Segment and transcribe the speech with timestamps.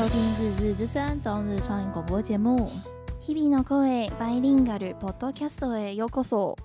[0.00, 2.70] 收听《日日之声》中日双语广播节目。
[3.20, 6.56] 日々の声バイリンガルポッドキャストへようこそ。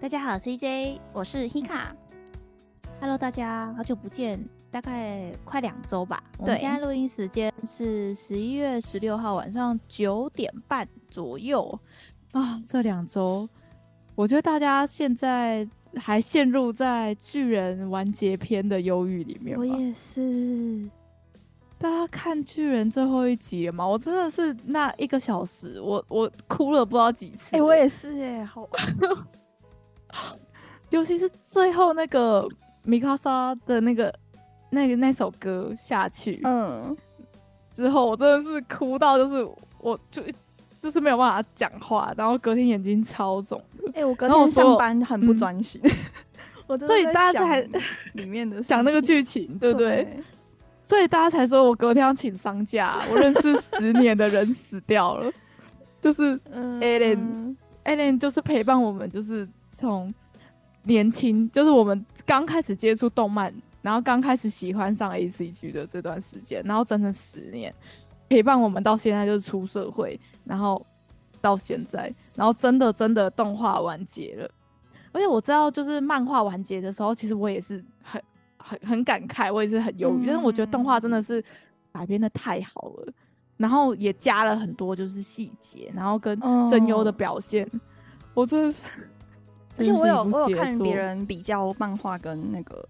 [0.00, 4.38] 大家好，我是 CJ，我是 Hika。Hello，大家好久不见，
[4.70, 6.22] 大概快两周吧。
[6.38, 11.78] 对，我们现在录音时间是十一月十六号晚上九点半左右
[12.32, 12.60] 啊。
[12.68, 13.48] 这两周，
[14.14, 15.66] 我觉得大家现在
[15.96, 19.58] 还陷入在巨人完结篇的忧郁里面。
[19.58, 20.86] 我也是。
[21.79, 23.87] 大家看巨人最后一集了吗？
[23.87, 27.55] 我真的是那一个小时，我我哭了不知道几次。
[27.55, 28.67] 哎、欸，我也是哎，好，
[30.89, 32.47] 尤其是最后那个
[32.83, 34.13] 米卡莎的那个
[34.71, 36.95] 那个那首歌下去，嗯，
[37.71, 39.47] 之后我真的是哭到就是
[39.79, 40.23] 我就
[40.79, 43.61] 就是没有办法讲话，然后隔天眼睛超肿。
[43.89, 45.91] 哎、欸，我隔天上班很不专心，嗯、
[46.65, 47.61] 我所以大家才
[48.13, 50.03] 里面的 想那个剧情，对不对？
[50.03, 50.23] 对
[50.87, 53.01] 所以大家才说我隔天要请丧假。
[53.11, 55.29] 我认识十年的人死掉了，
[56.01, 60.13] 就是 Ellen，Ellen 就是陪伴我们，就是从
[60.83, 67.73] 年轻，就是我们刚开始接触动漫，然后刚开始喜欢上 ACG 的这段时间，然后整整十年
[68.29, 70.85] 陪伴我们到现在，就是出社会，然后
[71.41, 74.49] 到现在，然后真的真的动画完结了。
[75.11, 78.21] 而且我知道，就是漫画完结的时候，其实我也是很。
[78.57, 81.43] 很很感慨，我也是很忧郁，但是我觉得动画真的是
[81.93, 83.13] 改编的太好了，
[83.55, 87.79] 然后也加了很多就是细节，然后跟声优的表现，哦、
[88.33, 89.09] 我真的是，
[89.77, 92.85] 而且我有我有看别人比较漫画跟那个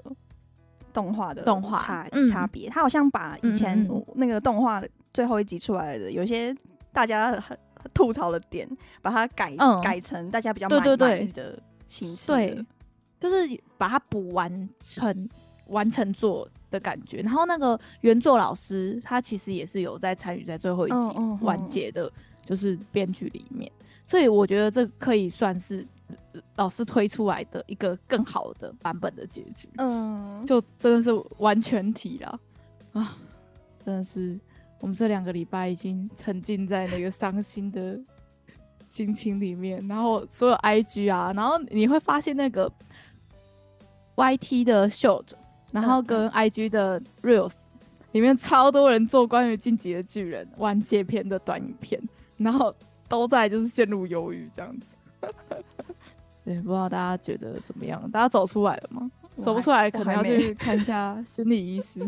[0.92, 6.56] 动画的动画差差别，他好像把以前那个动画最后一集出来的有些
[6.92, 7.58] 大家很
[7.94, 8.68] 吐槽的点，
[9.02, 12.66] 把它改、嗯、改成大家比较满意的形式，对，
[13.20, 15.30] 就是把它补完成。
[15.70, 22.12] 完成作的感觉，然后那个原作老师他其实也是有在参与在最后一集完结的，
[22.44, 23.72] 就是编剧里面，
[24.06, 25.86] 所以我觉得这可以算是
[26.56, 29.70] 老师推出来的一个更好的版本的结局。
[29.78, 32.40] 嗯，就真的是完全体了
[32.94, 33.18] 啊！
[33.86, 34.40] 真的是
[34.80, 38.00] 我们这两个礼拜已经沉浸在那个伤心的
[38.88, 42.72] 心情里面，然后所有 IG 啊，然后你会发现那个
[44.16, 45.30] YT 的 short。
[45.72, 47.52] 然后跟 IG 的 Reels
[48.14, 52.02] 里面超多人做关于《进击的巨人》完结篇的短影片，
[52.38, 52.74] 然后
[53.08, 54.86] 都在就是陷入忧郁这样子。
[56.46, 58.10] 对，不知道大家觉得怎么样？
[58.10, 59.12] 大家走出来了吗？
[59.42, 62.02] 走不出来，可能要去看一下心理医师，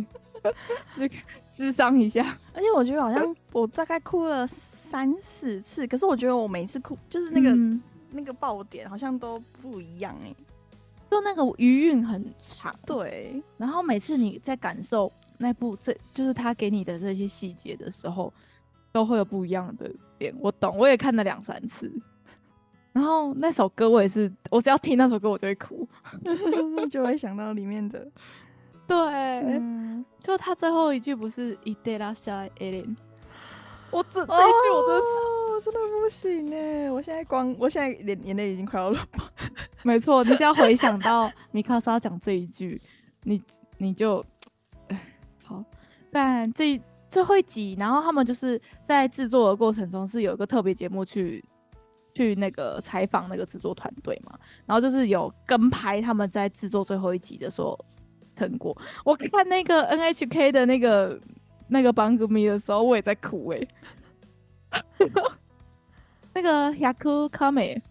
[0.98, 1.12] 去
[1.52, 2.38] 智商一下。
[2.54, 7.80] 而且我觉得好像我大概哭了三四次，可是我觉得我每次哭就是那个、嗯、
[8.12, 10.36] 那个爆点好像都不一样哎、欸。
[11.11, 13.43] 就那个余韵很长，对。
[13.57, 18.33] 然后每次你在感受那部这就是他给你的这些细节的时候，
[18.93, 20.35] 都会有不一样的点。
[20.41, 21.93] 我懂，我也看了两三次。
[22.93, 25.89] 然后那首歌我也是，我只要听那首歌我就会哭，
[26.89, 28.07] 就会想到里面的。
[28.87, 32.97] 对，嗯、就他最后一句不是「いってらっしゃいエレン」，
[33.91, 36.90] 我这这一句我真的、哦、 真的不行哎！
[36.90, 39.00] 我现在光，我现在眼眼泪已经快要了。
[39.84, 42.82] 没错，你只要回想到米卡莎讲这一句，
[43.24, 43.42] 你
[43.78, 44.24] 你就
[45.44, 45.64] 好。
[46.12, 51.44] 但这最后一集，然后他们就是在制作的过程中是有一个特别节目去
[52.14, 57.78] 去那个采访那个制作团队嘛，然后就是有跟拍他们在制作最后一集的时候
[58.36, 58.76] 成果。
[59.04, 61.20] 我看那个 NHK 的那个
[61.68, 63.68] 那个番组的时候，我也在哭哎、欸。
[66.40, 67.82] 那个 Yaku Kame。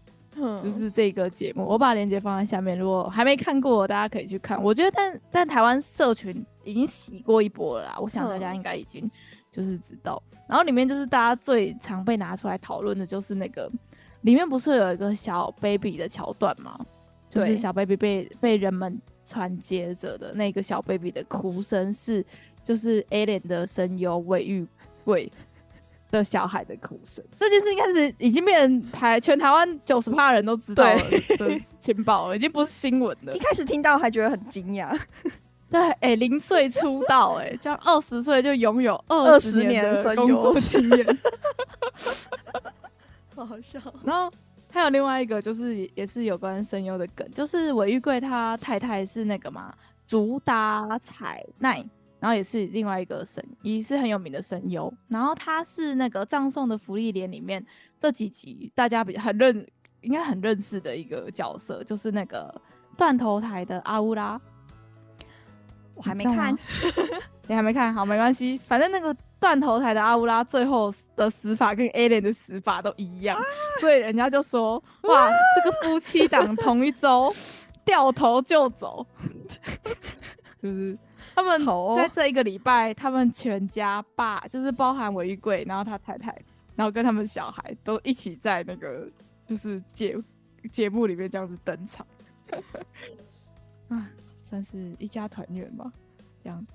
[0.63, 2.79] 就是这个节目，我把链接放在下面。
[2.79, 4.61] 如果还没看过，大家可以去看。
[4.63, 7.97] 我觉得但，但但台湾社群已经洗过一波了啦。
[7.99, 9.09] 我想大家应该已经
[9.51, 10.21] 就是知道。
[10.47, 13.69] 然后里面就是大家最常被拿出来讨论的，就是那个
[14.21, 16.79] 里面不是有一个小 baby 的桥段吗？
[17.27, 22.25] 就是小 baby 被被人们传接着的那个小 baby 的哭声，是
[22.63, 24.65] 就是 Eren 的声优尾玉
[25.03, 25.29] 贵。
[26.11, 31.01] 的小孩的哭声，这件事应该是已经变成台全台湾九十趴人都知道了
[31.37, 33.35] 的情报了，已经不是新闻了。
[33.35, 34.99] 一开始听到还觉得很惊讶，
[35.69, 41.17] 对，哎、欸，零岁出道、欸，哎，这样 二十岁就拥有二十年的工作经验，
[43.35, 43.79] 好好笑。
[44.03, 44.31] 然后
[44.71, 49.71] 还有另外一个，就是也是有关声优的梗，就是尾玉贵他太太是那个嘛，
[50.07, 51.85] 竹达彩奈。
[52.19, 54.93] 然后也是另外一个声，也是很有名的声优。
[55.07, 57.65] 然后他是那个《葬送的福利莲》里面
[57.99, 59.67] 这几集大家比较很认，
[60.01, 62.53] 应该很认识的一个角色，就是那个
[62.97, 64.39] 断头台的阿乌拉。
[65.95, 66.57] 我 还没看，
[67.47, 73.43] 你还没看好没关系，反正那个断头台的阿乌拉最后的死法跟 A 莲的死法都一样，啊、
[73.81, 77.33] 所以人家就说：哇，啊、这个夫妻档同一周
[77.83, 79.05] 掉头就走，
[80.61, 80.97] 就 是
[81.41, 81.65] 他们
[81.95, 86.35] 在这一个礼拜，他们全家爸就是包含我玉贵，然后他太太，
[86.75, 89.09] 然后跟他们小孩都一起在那个
[89.45, 90.17] 就是节
[90.71, 92.05] 节目里面这样子登场，
[93.89, 94.09] 啊，
[94.41, 95.91] 算是一家团圆吧，
[96.43, 96.73] 这样子。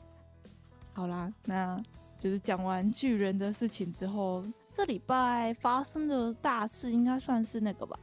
[0.92, 1.82] 好啦，那。
[2.16, 7.98] 就是讲完巨人的事情之后，这礼拜发生的大事应该算是那个吧，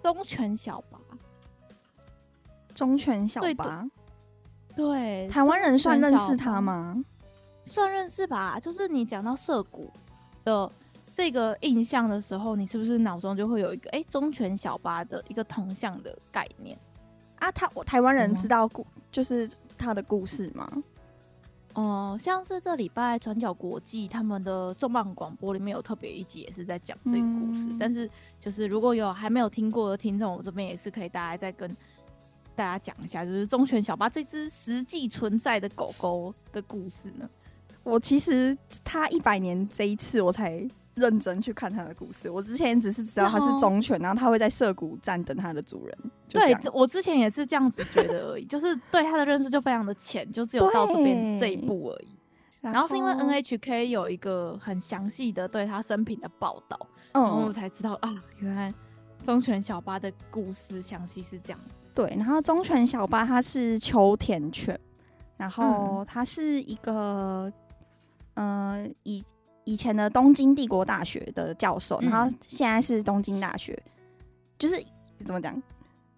[0.00, 1.00] 忠犬小八。
[2.72, 3.84] 忠犬小八，
[4.76, 7.02] 对，台湾人算认识他吗？
[7.66, 8.58] 算认识吧。
[8.60, 9.90] 就是你讲到涩谷
[10.44, 10.70] 的
[11.14, 16.78] 这个印象的时候，你是不是脑中就会有一个哎，忠犬小八的一个铜像的概念
[17.38, 17.50] 啊？
[17.52, 20.70] 他我台湾人知道故，就是他的故事吗？
[21.74, 27.66] 哦、呃，像是这礼拜转角国际他们的重磅广播里面有特别一集，也是在讲这个故事。
[27.70, 31.70] 嗯、但是，就是如果有还没有听过的听众，我这边也是可以大家再跟
[32.54, 37.28] 大家讲一下，就是忠犬小八这只实际存在的狗狗的故事呢。
[37.82, 40.68] 我其实他一百年这一次我才。
[40.96, 42.28] 认真去看它的故事。
[42.28, 45.98] 我之前只是知道它是忠犬，然后它会在涩谷站等它的主人。
[46.28, 52.08] 对，我之前也是这样子觉得而已， 就是对它的认识就非常的浅，就只有到这边这一步而已。
[52.60, 56.78] 然后是因为 NHK 有一个很详细的对他生平的报道，
[57.12, 58.74] 嗯，然后我才知道啊，原来
[59.24, 61.60] 忠犬小八的故事详细是这样。
[62.06, 64.78] 对，然后忠犬小八它是秋田犬，
[65.36, 67.52] 然后它是一个，
[68.34, 69.24] 嗯、呃，以。
[69.64, 73.80] 以前的东京帝国大学的教授，嗯、然后现在是东京大学，
[74.58, 74.82] 就是
[75.24, 75.62] 怎么讲？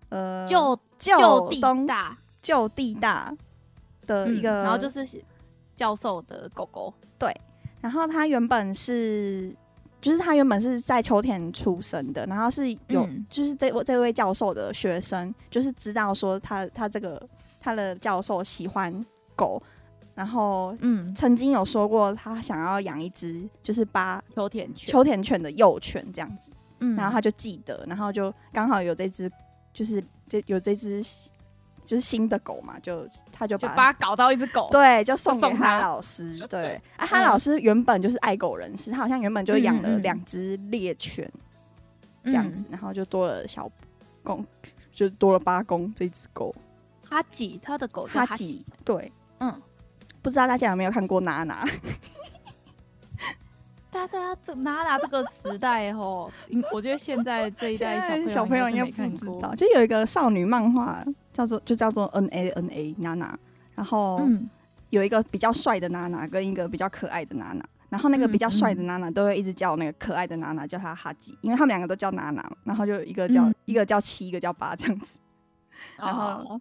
[0.08, 3.36] 呃，就就地大，就地大
[4.06, 5.06] 的一个、嗯，然后就是
[5.76, 6.94] 教授的狗狗。
[7.18, 7.30] 对，
[7.82, 9.54] 然后它原本是，
[10.02, 17.26] 就是他原本是在秋田出生的，然后是有，嗯、就是这位这位教授的学生，就是知道说他他这个
[17.58, 18.92] 他的教授喜欢
[19.34, 19.62] 狗。
[20.14, 26.50] 然后，嗯，曾经有说过他想要养一只，就是八秋田犬、秋田犬的幼犬这样子。
[26.80, 29.30] 嗯，然后他就记得，然后就刚好有这只，
[29.72, 31.02] 就是这有这只，
[31.84, 36.38] 就是新的狗嘛，就他就把他搞到一只狗， 对，就送给他老师。
[36.48, 41.30] 对，啊，他老师原本就是爱狗人士，他好像原本就养了两只猎犬，
[42.24, 43.70] 这样子，然后就多了小
[44.22, 44.44] 公，
[44.92, 46.54] 就多了八公这只狗。
[47.08, 49.60] 哈吉，他的狗哈吉，对，嗯。
[50.22, 51.66] 不知道大家有没有看过娜娜？
[53.90, 56.30] 大家这娜娜这个时代哦，
[56.72, 59.52] 我觉得现在这一代小朋友应该不知道。
[59.56, 63.38] 就有一个少女漫画，叫做就叫做 N A N A 娜娜，
[63.74, 64.20] 然后
[64.90, 75.18] 有一个比较帅的娜娜跟一个比较可爱的娜娜，然后那个比较帅的娜娜都会一直叫那个可爱的娜娜叫她哈吉，因为他们两个都叫娜娜，然后就一个叫一个叫七，一个叫八这样子，
[75.98, 76.60] 然后。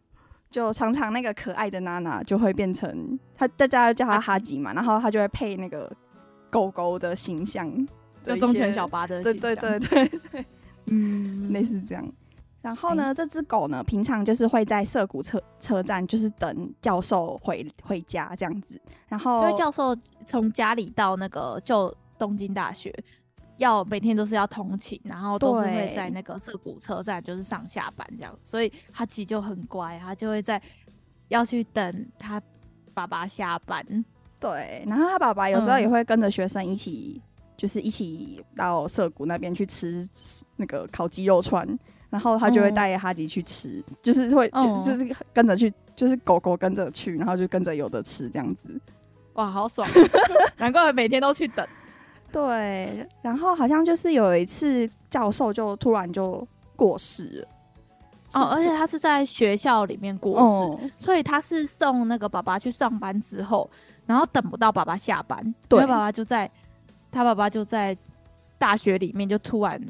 [0.50, 5.90] 就常常那个可爱的娜娜就会变成他，大家叫他哈吉嘛，然后他就会配那个
[6.50, 7.72] 狗狗的形象，
[8.22, 10.46] 就忠犬小八的，对对对对对，
[10.88, 12.06] 嗯， 类似这样。
[12.62, 18.80] 然后呢，欸、这只狗呢，平常就是会在涩谷车车站，就是等教授回回家这样子。
[19.08, 22.94] 然后，因为教授从家里到那个就东京大学。
[23.58, 30.60] 要每天都是要通勤，然后都是会在那个涩谷车站，就是上下班这样，所以他其实就很乖，他就会在
[31.27, 32.41] 要去等他
[32.91, 33.86] 爸爸下班。
[34.39, 40.10] 对，然后他爸爸有时候也会跟着学生一起，嗯、就是一起到涩谷那边去吃
[40.56, 41.68] 那个烤鸡肉串，
[42.12, 48.70] 然后他就会带哈吉去吃，嗯、就是会就就是跟着去，就是狗狗跟着去，然后就跟着有的吃这样子。
[49.34, 49.88] 哇，好爽！
[50.60, 51.65] 难怪每天都去等。
[52.34, 63.70] 对，然后好像就是有一次教授就突然就过世了，哦，而且他是在学校里面过世，哦、所以他是送那个爸爸去上班之后，
[64.06, 66.50] 然后等不到爸爸下班，对，因为爸爸就在
[67.12, 67.98] 他爸爸就在
[68.58, 69.82] 大学里面就突然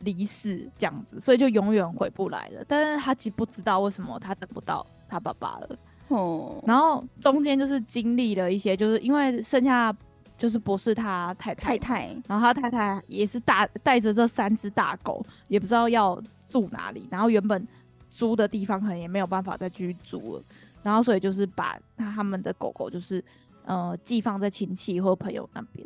[0.00, 2.64] 离世这样子，所以就永远回不来了。
[2.66, 5.78] 但是他其实不知道为什么他等不到他爸爸了，
[6.08, 9.94] 哦，然后中间就是经历了一些，就是因为剩下。
[10.36, 16.16] 就是博士他太太，太太，然后他太太也是大带着这三只大狗，也不知道要
[16.48, 17.66] 住哪里，然后原本
[18.08, 20.42] 租的地方可能也没有办法再继续租了，
[20.80, 23.20] 然后所以就是把他们的狗狗就是
[23.64, 25.84] 呃寄放在亲戚或朋友那边，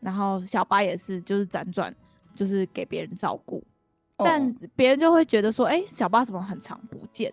[0.00, 1.90] 然后小八也是就是辗转
[2.38, 3.60] 就是给别人照顾，
[4.16, 7.32] 但别人就会觉得说，哎、欸，小巴怎么很常不见，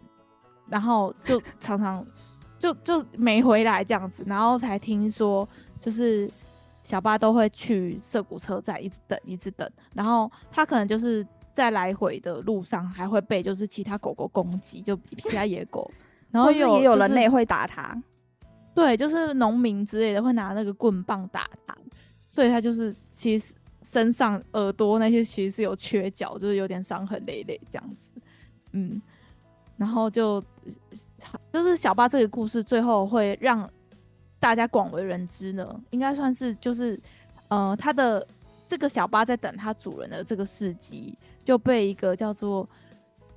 [0.67, 2.03] 然后就常常
[2.57, 5.47] 就就没回来这样子，然后才听说
[5.79, 6.29] 就是。
[6.85, 15.89] 小巴都会去涩谷车站一直等，一直等，然后他可能就是在来回的路上还会被就是其他狗狗攻击，就其他野狗，
[16.29, 18.00] 然后有、也有人类会打他，
[18.75, 21.75] 对，就是农民之类的会拿那个棍棒打他，
[22.29, 23.55] 所以他就是其实
[23.86, 28.10] 身上耳朵那些其实是有缺角，就是有点伤痕累累这样子，
[28.72, 29.01] 嗯。
[29.77, 30.42] 然后就
[31.51, 33.70] 就是小巴这个故事最后会让
[34.39, 36.98] 大家广为人知呢，应该算是就是
[37.50, 38.25] 呃，他的
[38.70, 42.65] 这个小巴在等他主人的这个事迹就被一个叫做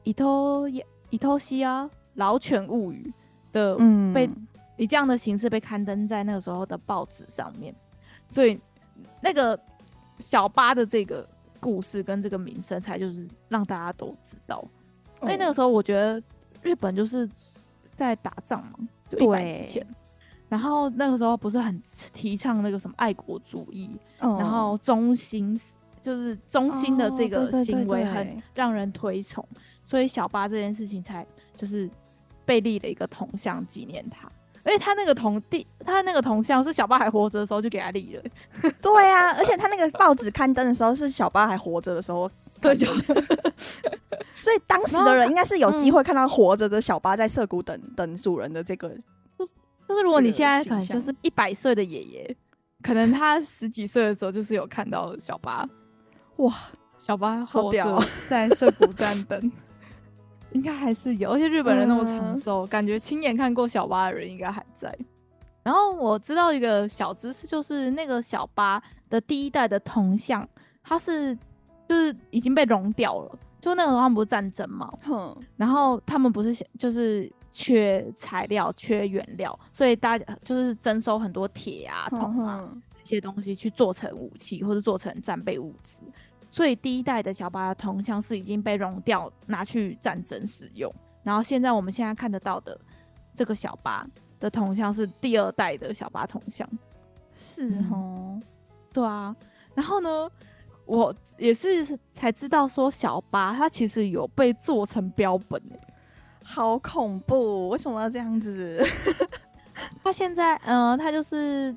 [0.04, 0.68] 伊托
[1.10, 3.12] 伊托西啊老犬物语
[3.52, 3.76] 的
[4.14, 4.30] 被
[4.76, 7.74] 以这样的形式被刊登在那个时候的报纸上面，
[8.28, 8.56] 所以
[9.20, 9.58] 那个
[10.20, 11.28] 小八的这个
[11.60, 14.64] 故事跟这个名声才就是让大家都知道。
[15.22, 16.22] 因为那个时候，我觉得
[16.62, 17.28] 日本就是
[17.94, 19.86] 在打仗嘛，就一百年前。
[20.48, 21.82] 然后那个时候不是很
[22.14, 25.60] 提倡那个什么爱国主义，然后忠心，
[26.00, 29.46] 就是忠心的这个行为很让人推崇，
[29.84, 31.90] 所以小八这件事情才就是
[32.46, 34.26] 被立了一个铜像纪念他。
[34.68, 38.22] 而且他那个铜地，他那个铜像是小八还活着的时候就给他立了。
[38.82, 42.30] 对啊，而且他那个报纸刊登的时候是小八还活着的时候。
[42.60, 42.74] 对，
[44.42, 48.88] 所以当时的人应该是有机会看到活着的小八在涩谷等等主人的这个，
[49.38, 49.52] 就是
[49.88, 52.36] 就是如果你现在可能就是一百岁的爷爷，
[52.82, 55.68] 可能他十几岁的时候就是有看到小八，
[56.38, 56.52] 哇，
[56.98, 59.52] 小八活着在涩谷站等，
[60.52, 64.96] 应该还是有，而且日本人那么长寿，感觉亲眼看过小巴的人应该还在。
[65.62, 70.48] 然后我知道一个小知识，就是那个小巴的第一代的铜像，
[70.82, 71.36] 它是。
[71.88, 82.68] 就是已经被熔掉了，就那个时候他们不是战争嘛，嗯，然后他们不是就是缺材料、缺原料，所以大家就是征收很多铁啊、铜啊
[83.02, 86.02] 这些东西去做成武器或者做成战备物资，
[86.50, 90.92] 所以第一代的小巴的铜像是已经被熔掉，拿去战争使用。
[91.22, 92.78] 然后现在我们现在看得到的
[93.34, 94.06] 这个小巴
[94.40, 96.68] 的铜像是第二代的小巴铜像，
[97.32, 98.42] 是哦、嗯，
[98.92, 99.34] 对啊，
[99.74, 100.30] 然后呢？
[100.86, 105.78] 我也是才知道说小巴它其实有被做成标本诶，
[106.42, 107.68] 好恐怖！
[107.68, 108.82] 为什么要这样子？
[110.02, 111.70] 他现在嗯、呃，他就是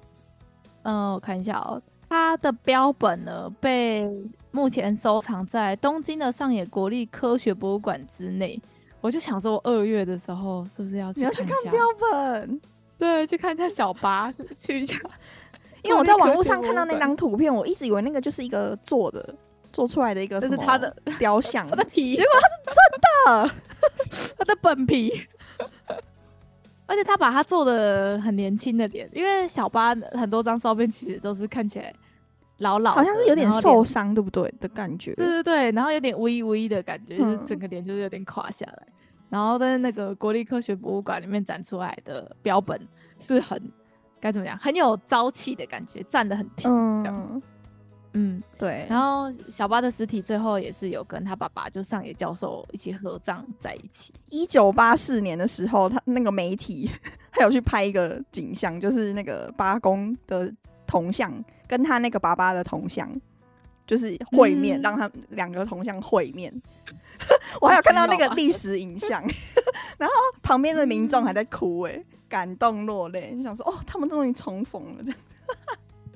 [0.83, 4.05] 嗯、呃，我看一下哦，他的标本呢被
[4.51, 8.61] 目前收藏在东京的上野国立科学博物馆之内。
[8.99, 11.21] 我就想说，我二月的时候是不是要去？
[11.21, 12.61] 你要去看标本？
[12.97, 14.99] 对，去看一下小巴，去去一下。
[15.83, 19.33] 因为我在 网络上看到那张图片，我一直以为那个就是一个做的、
[19.71, 25.13] 做出来的一个什么他的雕像， 他的皮，结果他是真的，他的本皮，
[26.87, 31.91] 而且他把他做的很年轻的脸，因为小巴很多张照片其实都是看起来
[32.61, 35.13] 老老，好像是有点受伤，对不对的感觉？
[35.15, 38.87] 对对对，然后有点微微的感觉，就是整个脸就是有点垮下来。
[39.29, 42.79] 然后在那个国立科学博物馆里面展出来的标本
[43.19, 43.61] 是很。
[44.19, 44.55] 该怎么讲？
[44.59, 46.69] 很有朝气的感觉，站得很挺，
[47.01, 47.27] 这样。
[47.33, 47.41] 嗯，
[48.13, 48.85] 嗯对。
[48.87, 54.13] 然后小巴的尸体最后也是有跟他爸爸，就上野教授一起合葬在一起。
[54.29, 56.87] 一九八四年的时候，他那个媒体
[57.33, 60.53] 还有去拍一个景象，就是那个八公的
[60.85, 61.33] 铜像
[61.71, 63.09] 跟他那个爸爸的铜像，
[63.85, 66.53] 就是会面，嗯、让他两个铜像会面。
[67.61, 69.23] 我还有看到那个历史影像，
[69.97, 70.13] 然后
[70.43, 73.31] 旁边的民众还在哭、欸，哎、嗯，感动落泪。
[73.33, 75.19] 你想说，哦，他们终于重逢了，这样。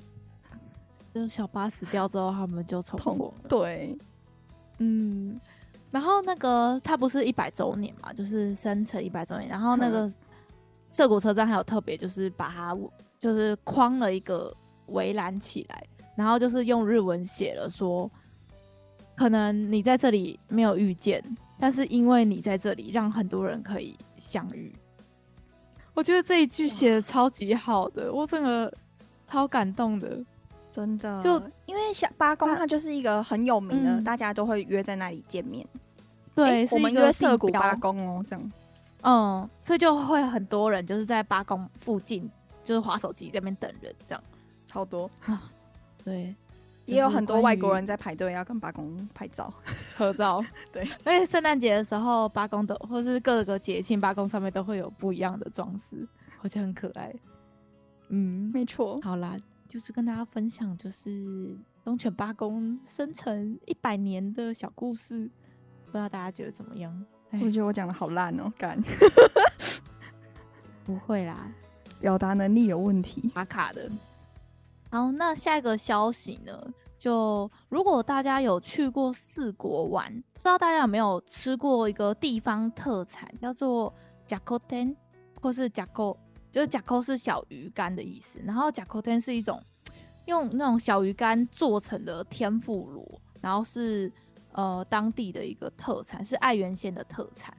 [1.14, 3.34] 就小巴死掉之后，他们就重逢了。
[3.48, 3.96] 对，
[4.76, 5.40] 嗯。
[5.90, 9.48] 然后那个他不是一百周年嘛，就是生辰一百周年。
[9.48, 10.12] 然后那个
[10.90, 12.76] 涩谷车站还有特别，就是把它
[13.18, 14.54] 就是框了一个
[14.86, 18.10] 围栏起来，然后就是用日文写了说。
[19.14, 21.24] 可能你在这里没有遇见，
[21.58, 24.70] 但是因为你在这里，让很多人可以相遇。
[25.94, 28.70] 我觉得这一句写的超级好的，我整个
[29.26, 30.22] 超感动的，
[30.70, 31.22] 真的。
[31.22, 35.66] 就因为小八公，它就是一个很有名的，嗯、大家都会约在那里见面。
[36.34, 38.52] 对，我们约涩谷八公哦，这样。
[39.00, 42.30] 嗯，所以就会很多人就是在八公附近，
[42.62, 44.22] 就是划手机这边等人，这样
[44.76, 45.10] 超多。
[46.04, 46.34] 对。
[46.84, 49.52] 也有很多外国人在排队要跟八公拍照
[49.96, 50.40] 合照，
[50.70, 50.88] 对。
[51.02, 56.06] 而且圣诞节的时候，八公的或是各个节庆，八公上面都会有不一样的装饰，
[56.42, 57.12] 而且很可爱。
[58.10, 59.00] 嗯，没错。
[59.02, 65.28] 好啦，就是跟大家分享，就是东犬八公生辰一百年的小故事，
[65.86, 67.04] 不知道大家觉得怎么样？
[67.32, 68.80] 我觉得我讲的好烂哦、喔，干。
[70.84, 71.52] 不会啦，
[71.98, 73.90] 表达能力有问题，卡卡的。
[74.96, 76.58] 好，那下一个消息呢？
[76.98, 83.92] 就如果大家有去过四国玩，不知道大家有没有吃过一个地方特产，叫做
[84.26, 84.96] 呷古天，
[85.38, 86.16] 或是甲壳，
[86.50, 89.62] 就是甲壳是小鱼干的意思，然后呷古天是一种
[90.24, 94.10] 用那种小鱼干做成的天妇罗，然后是
[94.52, 97.54] 呃当地的一个特产，是爱媛县的特产。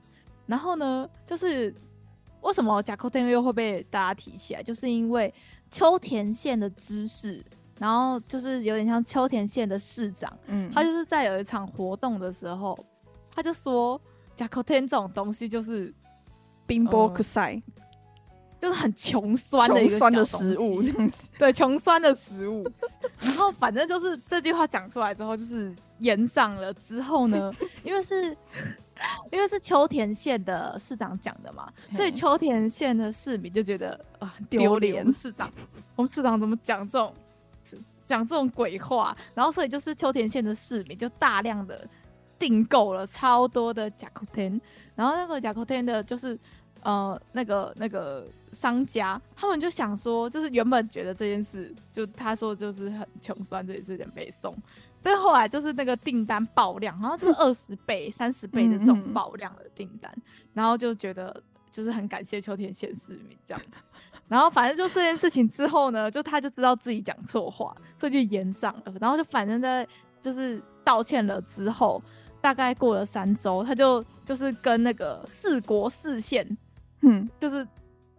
[0.48, 1.72] 然后呢，就是
[2.42, 5.32] 为什么呷古天又会被大家提起来，就是因为
[5.71, 7.44] 秋田县的知事。
[7.78, 12.78] 然后就是有点像秋田县的市长，嗯，他就是在有一场活动的时候，
[13.35, 14.00] 他就说
[14.37, 15.92] 呷古天这种东西就是
[16.68, 17.61] 贫乏くさい，
[18.61, 22.64] 就是很穷酸的一个穷酸的食物这样子， 对，穷酸的食物。
[23.18, 28.37] 然后反正就是这句话讲出来之后，就是炎上了之后呢，因为是
[29.32, 35.51] 因为是秋田县的市长讲的嘛，所以秋田县的市民就觉得啊丢脸，市长，
[35.96, 37.13] 我们市长怎么讲这种？
[38.06, 41.86] 讲这种鬼话，然后所以就是秋田县的市民就大量的
[42.39, 44.62] 订购了超多的呷古天，
[44.96, 46.39] 然后那个呷古天的就是
[46.84, 54.56] 呃那个那个商家，他们就想说，就是原本觉得这件事就他说就是很穷酸，这件事情没送，
[55.07, 60.13] 但是后来就是那个订单爆量，然后就是二十倍、三十倍的这种爆量的订单，
[60.53, 63.61] 然后就觉得就是很感谢秋田县市民这样。
[64.27, 68.93] 然后反正就这件事情之后呢，就他就知道自己讲错话，所以就延上了。
[68.99, 69.87] 然后就反正在
[70.21, 72.03] 就是道歉了之后，
[72.41, 76.45] 大概过了三周，他就就是跟那个四国四县，
[77.03, 77.65] 嗯，就是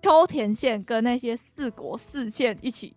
[0.00, 2.96] 秋田县跟那些四国四县一起，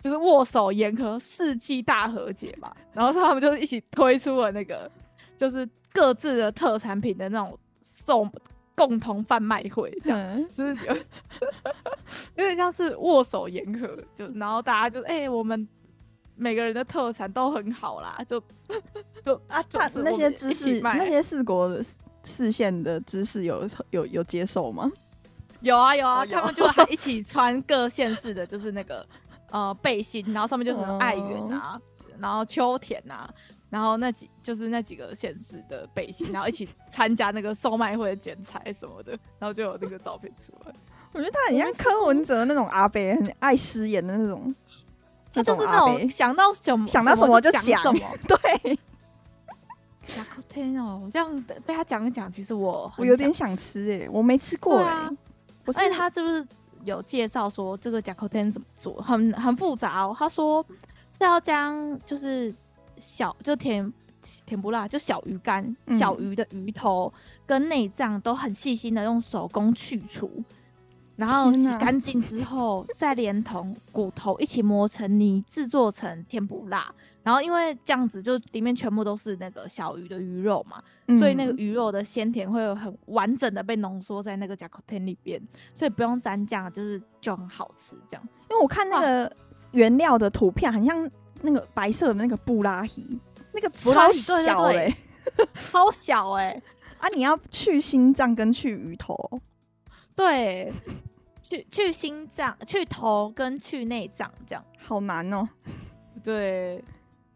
[0.00, 2.74] 就是握手言和，世纪大和解嘛。
[2.92, 4.90] 然后他们就一起推出了那个，
[5.38, 8.28] 就是各自的特产品的那种送。
[8.76, 10.96] 共同贩卖会这样，嗯、就是有
[12.36, 15.68] 有点像是握手言和，就然后大家就哎、欸，我们
[16.34, 18.42] 每个人的特产都很好啦，就
[19.22, 21.78] 就啊，他那些知识，那些四国
[22.22, 24.90] 四县的知识有有有接受吗？
[25.60, 29.06] 有啊有啊，他们就还一起穿各县市的，就是那个
[29.50, 33.28] 呃背心，然后上面就是爱媛啊，嗯、然后秋田啊。
[33.68, 40.74] 然后那几就是那几个县市的背心，然后一起参加那个售卖会的剪裁什么的，然后就有那个照片出来。
[41.12, 44.52] 我觉得他很像柯文哲那种阿伯，很爱失言的那种。
[45.32, 48.00] 他就是那种想到什么想到什么就讲什么。
[48.26, 48.78] 对。
[50.48, 55.08] 天哦，这样被他讲一讲，其实我我有点想吃哎，我没吃过哎。
[55.66, 56.44] 而且他是不是
[56.84, 58.94] 有介绍说这个甲壳天怎么做？
[59.02, 60.14] 很很复杂哦。
[60.18, 60.64] 他说
[61.16, 62.54] 是要将就是。
[63.02, 63.90] 小就甜
[64.44, 67.10] 甜不辣，就小鱼干、嗯、小鱼的鱼头
[67.46, 70.30] 跟内脏都很细心的用手工去除，
[71.16, 76.94] 然后洗干净之后，再连同骨头一起磨成泥，制作成甜不辣。
[77.30, 85.40] 然后因为这样子，就里面全部都是那个小鱼的鱼肉嘛，嗯、所以那个鱼肉的鲜甜会有很完整的被浓缩在那个甲壳天里边，
[85.72, 88.28] 所以不用沾酱，就是就很好吃这样。
[88.50, 89.32] 因为我看那个
[89.70, 91.08] 原料的图片，很像。
[91.42, 93.18] 那个白色的那个布拉提，
[93.54, 94.96] 那个超小哎、欸，
[95.54, 96.62] 超小哎、欸！
[97.00, 99.16] 啊，你要去心脏跟去鱼头，
[100.14, 100.70] 对，
[101.40, 105.48] 去去心脏、去头跟去内脏，这样好难哦。
[106.22, 106.84] 对，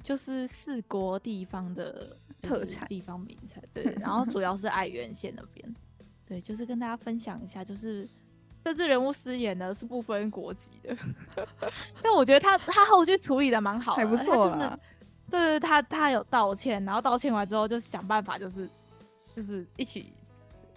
[0.05, 3.61] 就是四国地方的特产、地方名菜。
[3.73, 5.75] 对，然后主要是爱媛县那边。
[6.25, 8.09] 对，就是跟大家分享一下，就是。
[8.63, 10.97] 这次人物失言呢，是不分国籍的，
[12.03, 14.49] 但我觉得他他后续处理的蛮好的，还不错。
[14.49, 14.67] 就是
[15.31, 18.67] 对对，他他有道歉，然后道歉完之后就想办法，就是
[19.37, 20.15] 就是一起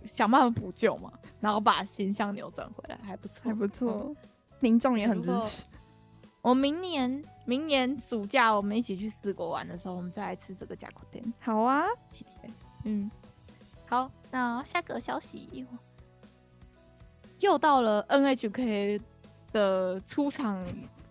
[0.03, 1.09] 想办法补救嘛，
[1.39, 4.03] 然后把形象扭转回来，还不错，还不错。
[4.09, 4.15] 嗯、
[4.59, 5.65] 民众也很支持。
[6.43, 11.23] 我明年明年暑假我们一起去四国玩的时候，我们再来吃这个呷古天。
[11.39, 11.85] 好啊，
[12.83, 13.09] 嗯，
[13.87, 15.65] 好，那下个消息。
[17.39, 18.99] 又到了 NHK
[19.53, 20.61] 的出场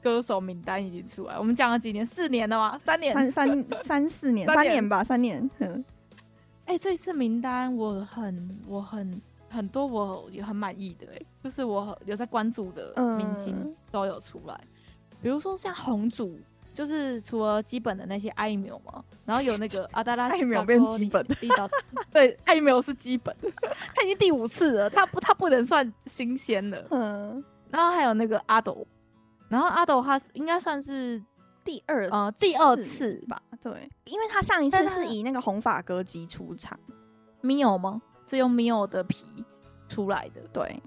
[0.02, 2.06] 歌手名单已经出来，我们讲了几年？
[2.06, 2.78] 四年了吗？
[2.84, 3.14] 三年？
[3.14, 4.46] 三三三四年？
[4.46, 5.50] 三年吧，三年。
[5.60, 5.82] 嗯。
[6.66, 14.68] 哎、欸，这一次名单我很我很很多我也很满意的哎、欸，就是我有在关注的明星都有出来，嗯、
[15.26, 16.38] 比如说像红组。
[16.72, 21.34] 就是除了基本的那些爱缪嘛，然后有那个 阿达拉爱缪变基本的，
[22.12, 23.50] 对，爱缪是基本的，
[23.94, 26.86] 他已经第五次了，他不他不能算新鲜的。
[26.90, 28.86] 嗯，然后还有那个阿斗，
[29.48, 31.18] 然后阿斗他应该算是
[31.64, 33.72] 第二呃第二次吧，对，
[34.04, 36.78] 因为他上一次是以那个红发歌姬出场，
[37.40, 38.02] 米欧吗？
[38.28, 39.24] 是用米欧的皮
[39.88, 40.78] 出来的，对，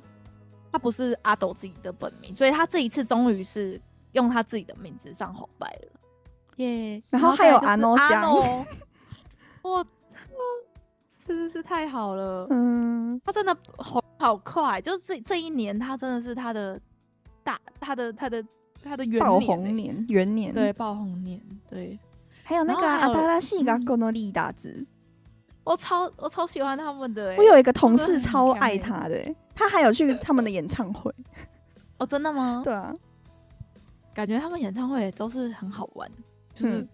[0.72, 3.82] 他不是阿斗自己的本名，所以他这一次终于是。
[4.14, 6.00] 用他自己的名字上红白了，
[6.58, 7.02] 耶！
[7.10, 8.36] 然后还有阿诺酱，
[9.64, 9.86] 哇，
[11.26, 16.80] 真的是太好了，嗯，他真的红好快，就是这这一年他真的是他的
[17.44, 18.44] 大他的他的
[18.84, 21.98] 他的元爆红年元年，对爆红年，对，
[22.44, 24.86] 还有那个阿达拉西嘎戈诺利达子。
[25.66, 31.14] 我超我超喜欢他们的、欸，我有一个同事超爱他的、欸，他还有去他们的演唱会。
[32.00, 32.62] 哦，真的吗？
[32.64, 32.92] 对啊，
[34.20, 36.12] 感觉他们演唱会都是很好玩，
[36.54, 36.90] 就是、嗯、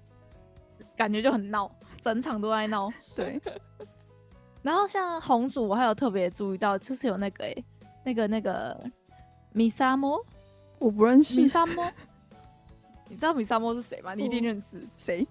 [0.95, 1.67] 感觉就很闹，
[1.99, 2.87] 整场都在闹。
[3.15, 3.41] 对。
[4.61, 7.65] 然后像红组，我还有特别注意到，就是有那个、欸、
[8.03, 8.79] 那个那个
[9.53, 10.23] 米萨摩，
[10.77, 11.91] 我不认识米萨摩。
[13.09, 14.13] 你知道米萨摩是谁吗？
[14.13, 15.27] 你一定认识谁？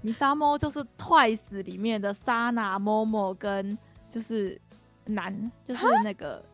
[0.00, 3.78] 米萨摩就是 Twice 里面的 Sana、Momo 跟
[4.10, 4.60] 就是
[5.04, 5.32] 男，
[5.64, 6.44] 就是那个，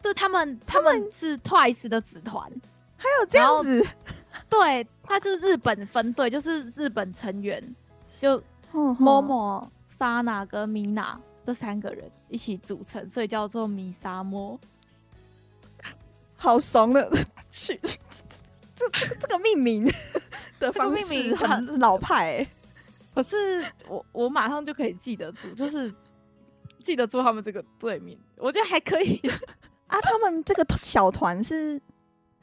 [0.00, 2.48] 就是他们他们是 Twice 的子团，
[2.96, 3.86] 还有这样子，
[4.48, 7.62] 对，他是日本分队，就是日本成员，
[8.18, 14.58] 就 Momo、Sana 跟 Mina 这三个人一起组成，所以叫做米萨摩。
[16.38, 17.10] 好怂的
[17.50, 17.78] 去，
[18.74, 19.90] 这这个这个命名
[20.58, 22.48] 的方式很老派、欸。
[23.14, 25.92] 可是我我马上就可以记得住，就是
[26.82, 29.18] 记得住他们这个队名，我觉得还可以
[29.88, 29.98] 啊。
[30.02, 31.80] 他们这个小团是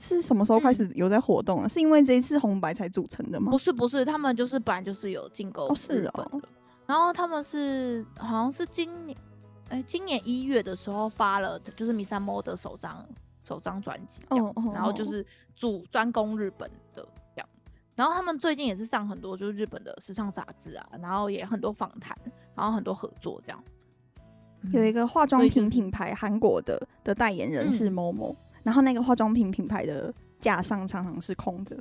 [0.04, 1.66] 是什么时候开始有在活动啊？
[1.66, 3.50] 嗯、是因为这一次红白才组成的吗？
[3.52, 6.42] 不是不是，他们就是本来就是有进购哦，是哦。
[6.86, 9.18] 然后他们是好像是今年
[9.70, 13.08] 哎、欸，今年一月的时候发了，就是 MISAMO 的首张
[13.46, 17.48] 首张专辑这样子，哦哦哦，然后就是主专攻日本的这样。
[17.96, 22.16] 然后他们最近也是上很多就是日本的时尚杂志啊，然后也很多访谈，
[22.54, 23.64] 然后很多合作这样。
[24.72, 31.78] 有一个化妆品品牌韩国的的代言人是 Momo，嗯，然后那个化妆品品牌的架上常常是空的，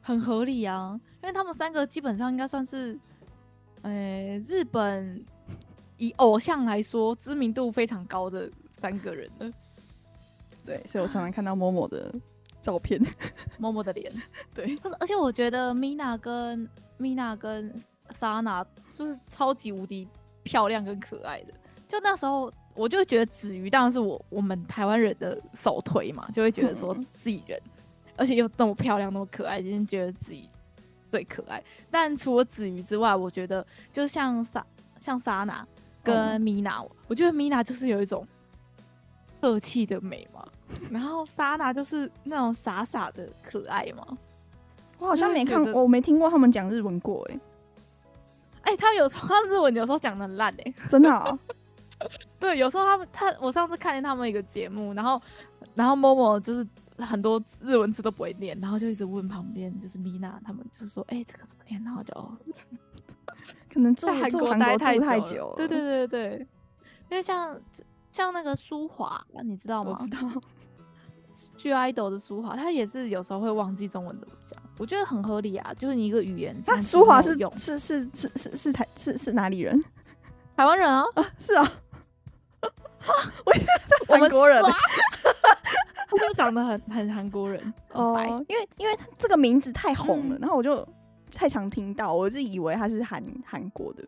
[0.00, 2.98] 很合理啊，因为他们三个基本上应该算是，
[3.82, 5.24] 呃，日本
[5.96, 9.50] 以偶像来说知名度非常高的三个人了。
[10.64, 12.14] 对，所以我常常看到 Momo 的。
[12.62, 12.98] 照片，
[13.60, 14.10] 某某的脸，
[14.54, 14.74] 对。
[14.98, 16.66] 而且我觉得 Mina 跟
[16.98, 17.70] Mina 跟
[18.18, 20.08] Sana 就是超级无敌
[20.44, 21.52] 漂亮跟可爱的。
[21.86, 27.60] 就那时候，我就觉得子瑜当然是我我们台湾人的首推嘛，就会觉得说自己人，
[28.16, 30.48] 而且又那么漂亮那么可爱，今天觉得自己
[31.10, 31.62] 最可爱。
[31.90, 34.62] 但除了子瑜之外，我觉得就像 Sa
[35.00, 35.64] 像 Sana
[36.02, 38.26] 跟 Mina，我觉得 Mina 就是有一种
[39.40, 40.44] 客气的美嘛。
[40.90, 44.04] 然后莎娜就是那种傻傻的可爱嘛，
[44.98, 47.40] 我好像没看，我没听过他们讲日文过哎、欸，
[48.62, 51.38] 哎、欸，他们有时候他们日文有时候讲的很烂哎、欸，真的啊？
[52.38, 55.20] 对，有时候他们他我上次看见他们一个节目，然后
[55.74, 56.66] 然后 Momo 就是
[56.98, 61.82] 很多日文字都不会念，然后就一直问旁边就是 Mina 他们就是说哎、欸、这个怎么念？
[61.84, 62.14] 然后就
[63.72, 66.46] 可能 在韩国待太太久了，对对对对，
[67.10, 67.60] 因为像
[68.12, 69.96] 像那个舒华，你知道吗？
[69.98, 70.40] 我知道。
[71.56, 75.74] G idol 的舒华，他也是有时候会忘记中文怎么讲，我觉得很合理啊。
[75.74, 79.82] 就是你一个语言，那舒华是是是是是是台是是哪里人？
[80.56, 81.72] 台湾人啊，啊，是啊。
[83.44, 83.52] 我
[84.18, 87.74] 韩国人，他是不是长得很很韩国人？
[87.92, 90.86] 哦，因为因为他这个名字太红了，嗯、然后我就
[91.32, 94.04] 太常听到，我就以为他是韩韩国的。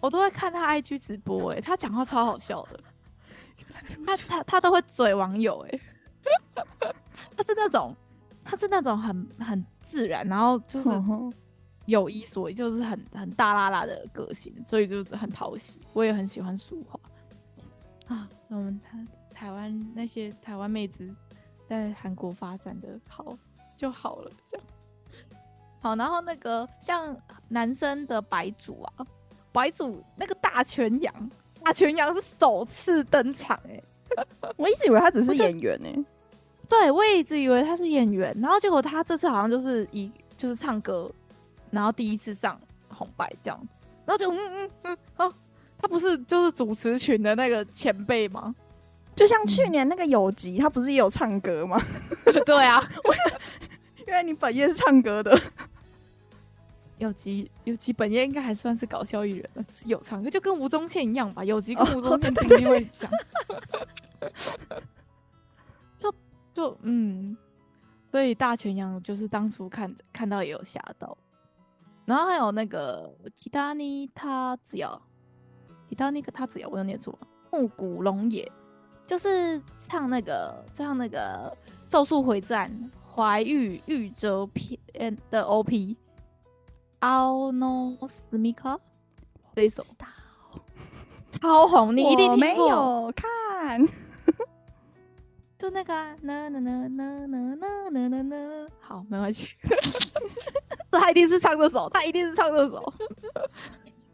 [0.00, 2.80] 我都会看他 IG 直播、欸，哎，他讲话超好笑的，
[4.06, 5.80] 他他他都会嘴网友、欸，哎。
[7.36, 7.94] 他是那种，
[8.44, 10.88] 他是那种很很自然，然后就是
[11.86, 15.78] 有一说一，就是很很大拉拉的个性，所以就是很讨喜。
[15.92, 16.98] 我也很喜欢舒华
[18.08, 21.08] 啊，我们台台湾那些台湾妹子
[21.68, 23.36] 在韩国发展的好
[23.76, 24.66] 就好了，这样
[25.80, 25.94] 好。
[25.94, 27.16] 然后那个像
[27.48, 29.06] 男生的白组啊，
[29.52, 31.30] 白组那个大泉洋，
[31.62, 33.84] 大泉洋是首次登场哎、欸。
[34.56, 36.04] 我一直以为他只是演员呢、欸，
[36.66, 41.12] 对，我也一直以为他是演员，然后结果他这次好像就是以就是唱歌，
[41.70, 43.68] 然后第一次上红白这样子，
[44.06, 45.34] 然后就嗯嗯嗯，哦，
[45.80, 48.54] 他不是就是主持群的那个前辈吗？
[49.14, 51.80] 就像去年那个有吉，他不是也有唱歌吗？
[52.46, 52.82] 对啊，
[54.06, 55.36] 因为你本业是唱歌的，
[56.98, 61.42] 有吉有吉本业应该还算是搞笑艺人，是有唱歌，就跟吴宗宪一样吧？
[61.44, 63.10] 有吉跟吴宗宪肯定会讲。
[65.96, 66.14] 就
[66.54, 67.36] 就嗯，
[68.12, 71.18] 所以大泉洋就是当初看看到也有吓到，
[72.04, 74.76] 然后还有那个吉他尼他子
[75.88, 77.26] 瑶，吉他尼他子瑶，我有念错吗？
[77.50, 78.50] 木谷龙也，
[79.06, 81.56] 就是唱那个唱那个
[81.90, 82.70] 《咒术回战》
[83.14, 84.78] 怀玉玉折篇
[85.30, 85.96] 的 OP。
[87.00, 88.76] 奥诺斯米卡，
[89.54, 89.84] 这一首
[91.30, 93.80] 超红，你一定没有看，
[95.56, 97.56] 就那个啊，呢呢呢呢呢
[97.90, 99.50] 呢呢呢，好，没关系。
[100.90, 102.92] 他一定是唱这首，他一定是唱这首。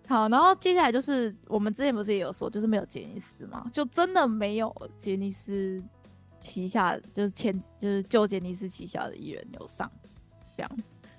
[0.06, 5.82] 好，然后接下来就是我们之前不是也有说，就是没有杰尼斯嘛，就真的没有杰尼斯
[6.38, 9.90] 旗下，就是前就是旧杰尼斯旗下的艺人有上
[10.56, 10.70] 这样。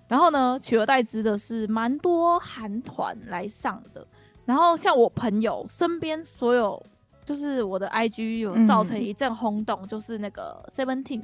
[0.07, 4.05] 然后呢，取而代之的是蛮多韩团来上的。
[4.45, 6.79] 然后像我朋友身边所有，
[7.25, 11.23] 就是我的 IG 有造成一阵轰动，嗯、就是那个 Seventeen，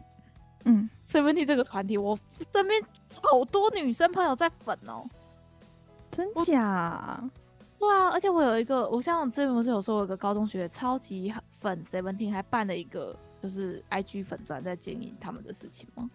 [0.65, 2.17] 嗯，Seventeen 这个团体，我
[2.52, 2.82] 身边
[3.21, 5.06] 好多女生朋友在粉哦，
[6.10, 7.24] 真假？
[7.82, 16.08] 对啊，而且我有一个，我像我这边不是有说，我有个高中学超级粉 Seventeen，还办了一个就是 IG 粉专在经营他们的事情吗？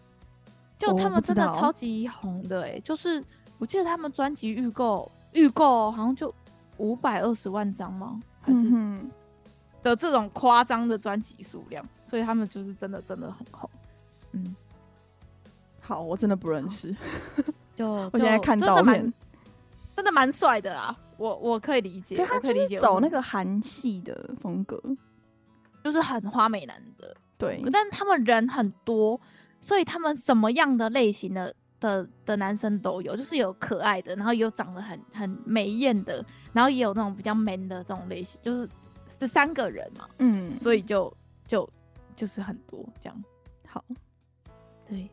[0.78, 3.20] 就他们真的超级红的哎、欸，就是
[3.58, 6.32] 我记得他们专辑预购预购好像就
[6.76, 8.20] 五百二十万张吗？
[8.42, 9.00] 还是
[9.82, 13.68] 的这种夸张的专辑数量，所以他们就是真的真的很红。
[14.32, 14.54] 嗯，
[15.80, 16.94] 好，我真的不认识。
[17.74, 19.12] 就 我现在看照片，
[19.96, 20.96] 真的蛮帅的啦。
[21.18, 24.80] 我我可以理解，我可以理解走那个韩系的风格，
[25.84, 27.16] 就是很花美男的。
[27.38, 29.20] 对，但他们人很多。
[29.58, 38.68] 所以他们什么样的类型的的的男生都有，就是有可爱的，然后也有长得很很美艳的，然后也有那种比较 man 的这种类型，就是
[39.18, 41.12] 这三个人嘛，嗯，所以就
[41.46, 41.68] 就
[42.14, 43.24] 就是很多这样。
[43.66, 43.82] 好，
[44.86, 45.10] 对，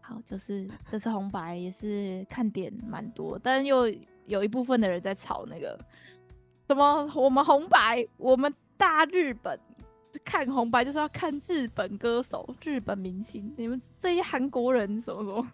[0.00, 3.92] 好，就是这次红白也是看点蛮多，但又
[4.30, 5.78] 有一部分的人在吵那个
[6.68, 9.58] 什么，我们红白，我们大日本。
[10.24, 15.46] 看红白就是要看日本歌手、日本明星，你们这些韩国人什么什么，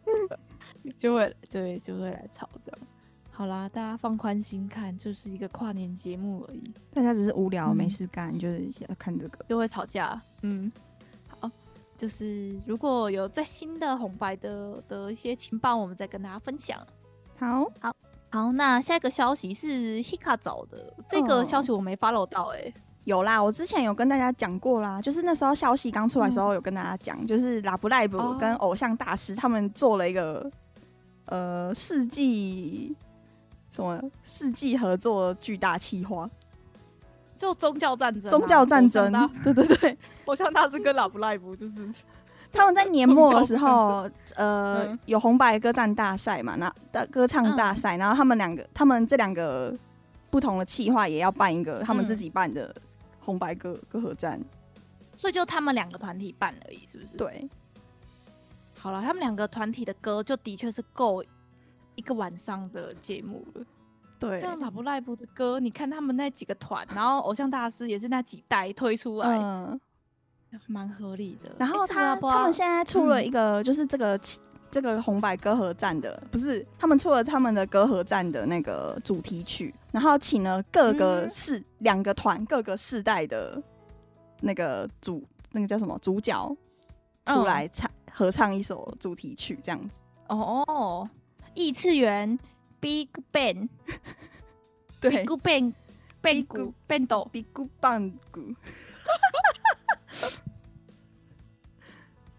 [0.97, 2.81] 就会对就会来吵这样。
[3.31, 6.65] 好啦，大家放宽心看，就是一个跨年节目而已。
[6.91, 10.19] 大家只是无聊、嗯、没事干，就是想要看这个，就会吵架。
[10.41, 10.73] 嗯，
[11.29, 11.51] 好，
[11.95, 16.81] 就是如果有在新的红白的的一些情报，我们再跟大家分享。
[17.39, 17.95] 好好
[18.31, 22.75] 好，那下一个消息是 Hika 找的，这个消息我没 follow 到哎、欸。
[23.05, 30.51] 有啦，我之前有跟大家讲过啦，就是那时候消息刚出来的时候，有跟大家讲，嗯、就是 Love Live 跟偶像大师他们做了一个
[31.27, 32.97] 呃世纪
[33.71, 36.29] 什么世纪合作巨大企划，
[37.37, 39.13] 就宗教战争、啊，宗教战争，
[39.45, 41.89] 对对对，偶像大师跟 Love Live 就是
[42.53, 49.75] 他们在年末的时候， 呃，嗯、有红白歌战大赛嘛，那的歌唱大赛，嗯、然后他们两个，他们这两个
[50.31, 52.75] 不同的企划也要办一个他们自己办的。
[53.19, 54.41] 红白歌歌合战，
[55.17, 57.09] 所以就他们两个团体办而已，是不是？
[57.17, 57.51] 对。
[58.79, 61.25] 好了，他们两个团体的歌就的确是够
[61.97, 63.65] 一个晚上的节目了。
[64.21, 64.41] 对。
[64.41, 69.81] 像 Love Live 的歌，你看他们那几个团，然后偶像大师也是那几代推出来，嗯，
[70.67, 71.51] 蛮合理的。
[71.59, 74.19] 然后他、欸、他们现在出了一个，就是这个。
[74.69, 83.63] 这个红白歌合战的不是他们出了他们的歌合战的那个主题曲，然后请了各个世两、嗯、个团各个世代的
[84.41, 86.55] 那个主那个叫什么主角
[87.25, 90.01] 出来唱、嗯、合唱一首主题曲这样子。
[90.29, 91.09] 哦，
[91.55, 92.39] 异次元
[92.81, 93.71] Big Bang
[95.01, 95.25] 对。
[95.25, 95.73] Big Bang
[96.21, 96.47] Big
[96.87, 97.47] Bang Big
[97.81, 98.13] Bang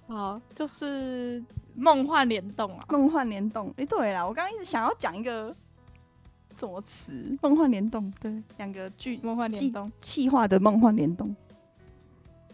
[0.08, 1.44] 好，就是。
[1.80, 2.84] 梦幻联动啊！
[2.90, 5.56] 梦幻联动，哎、欸，对了，我刚刚一直想要讲一个
[6.56, 7.38] 什么词？
[7.40, 11.36] 梦幻联动，对，两个剧梦幻联动，气化的梦幻联动。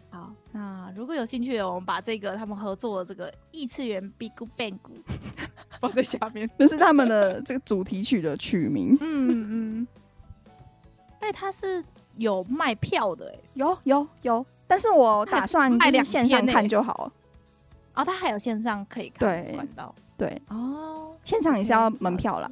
[0.09, 4.77] 好，那如果有兴趣的，我们把这个他们合作的这个异次元 Big Bang
[5.79, 8.97] 放在下面，这是他们的这个主题曲的曲名。
[8.99, 9.87] 嗯嗯，
[11.21, 11.81] 哎，他是
[12.17, 17.13] 有卖票的、欸，哎，有有有，但是我打算就是线上看就好了。
[17.95, 22.49] 哦，他还有线上可以看管道，对哦，线上也是要门票啦，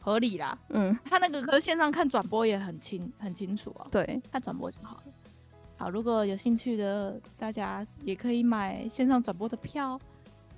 [0.00, 5.02] 合理啦，嗯，他那个可是线上看转播也很清很清楚啊，对，看转播就好了。
[5.76, 9.98] 好，如果有兴趣的，大家也可以买线上转播的票。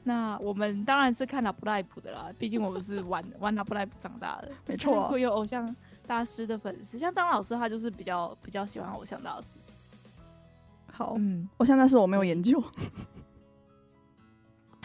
[0.07, 5.09] 那我们当然是看 Love Live 的啦，毕竟我们是玩玩 Love Live 长大的，没错。
[5.09, 5.75] 会有偶像
[6.07, 9.59] 大师的粉丝，像张老师，他就是比较比较喜欢偶像大师。
[10.93, 12.63] 好，嗯，偶像大师我没有研究。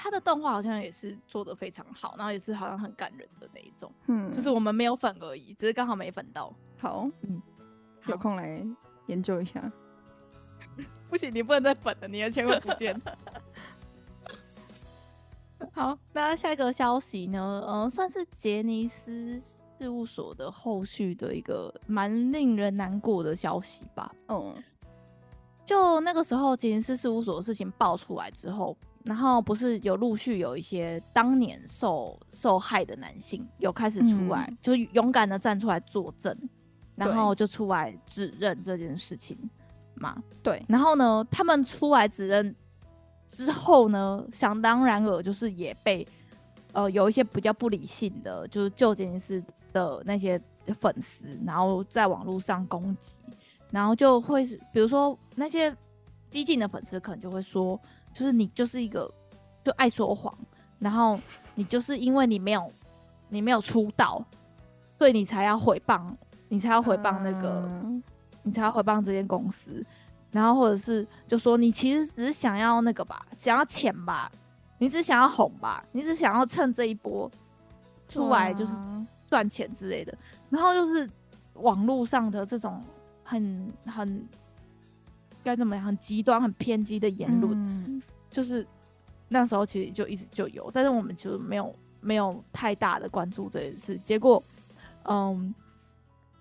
[0.02, 6.56] 他的动画好像也是做的非常好，然后也是好像很感人的那一种，嗯，就是我们没有粉而已，只是刚好没粉到。
[6.78, 7.42] 好，嗯，
[8.06, 8.66] 有空来
[9.08, 9.70] 研究一下。
[11.10, 12.98] 不行，你不能再粉了，你的钱会不见。
[15.74, 17.62] 好，那下一个消息呢？
[17.68, 19.38] 嗯、呃，算是杰尼斯
[19.78, 24.10] 事务所的后续的一个蛮令人难过的消息吧。
[24.30, 24.56] 嗯，
[25.66, 28.78] 就那个时候杰尼斯事务所的事情爆出来之后，
[29.10, 36.38] 然后不是有陆续有一些当年受受害的男性有开始出来，嗯、就勇敢的站出来作证，
[36.96, 39.36] 然后就出来指认这件事情
[39.96, 40.22] 嘛。
[40.44, 42.56] 对，然后呢，他们出来指认。
[43.32, 46.08] 之后呢，想当然尔就是也被，
[46.72, 49.40] 呃，有一些比较不理性的，就是旧杰尼斯
[49.72, 50.42] 的那些
[50.80, 53.14] 粉丝，然后在网络上攻击，
[53.70, 55.72] 然后就会是，比如说那些
[56.32, 57.80] 激进的粉丝可能就会说，
[58.14, 59.12] 就是你就是一个
[59.64, 60.36] 就爱说谎，
[60.80, 61.20] 然后
[61.56, 62.72] 你就是因为你没有
[63.30, 64.24] 你没有出道，
[64.98, 66.02] 所以你才要回谤，
[66.48, 68.04] 你才要回谤那个，嗯、
[68.44, 69.86] 你才要回谤这间公司。
[70.32, 74.32] 然后或者是就说你其实只是想要那个吧，想要钱吧，
[74.78, 77.30] 你只想要红吧，你只想要趁这一波
[78.08, 78.74] 出来就是
[79.28, 80.16] 赚钱之类的。
[80.50, 81.10] 然后就是
[81.56, 82.80] 网络上的这种
[83.24, 84.28] 很很
[85.44, 88.66] 该怎么样，很极端、很偏激的言论，嗯、就是
[89.28, 94.00] 那时候其实就一直就有，但是我们就没有没有太大的关注这件事。
[94.04, 94.44] 结果，
[95.04, 95.54] 嗯。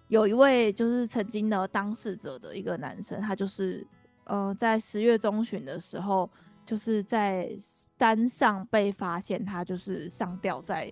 [0.08, 3.86] 有一位就是曾经的当事者的一个男生，他就是
[4.24, 6.30] 呃在十月中旬的时候，
[6.64, 10.90] 就是在山上被发现，他就是上吊在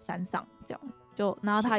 [0.00, 0.80] 山上这样，
[1.14, 1.78] 就然后他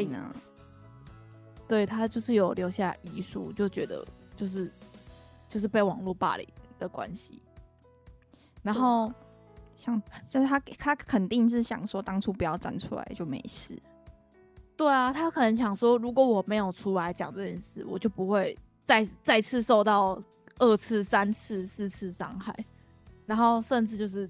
[1.68, 4.02] 对他就是有留下遗书，就觉得
[4.34, 4.72] 就是
[5.48, 7.42] 就是被网络霸凌的关系，
[8.64, 9.12] 然后
[9.76, 13.78] 想就是他他肯定是想说当初不要站出来就没事。
[14.76, 18.56] 对啊，他可能想说，如果我没有出来讲这件事，我就不会
[18.86, 20.22] 再再次受到
[20.60, 22.56] 二次、三次、四次伤害，
[23.26, 24.30] 然后甚至就是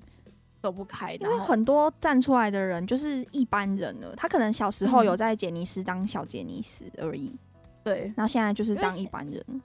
[0.62, 1.16] 走不开。
[1.16, 7.40] 因为很多站出来的人就是一般人了，他可能小时候有在杰尼斯当小杰尼斯而已，嗯、
[7.84, 9.62] 对，那现在就是当一般人。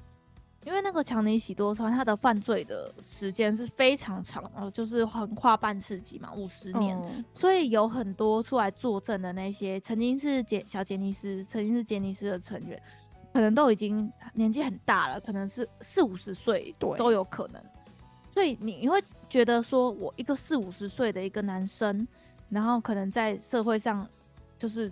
[0.65, 12.81] 因为那个强尼喜多川，他的犯罪的时间是非常长，呃，就是横跨半世纪嘛，五十年，嗯、所以有很多出来作证的那些曾经是杰小杰尼斯，曾经是杰尼斯的成员，
[13.33, 17.61] 可能都已经年纪很大了，可能是四五十岁都有可能。
[18.31, 22.07] 所以你你会觉得说，我一个四五十岁的一个男生，
[22.49, 24.09] 然后可能在社会上
[24.57, 24.91] 就是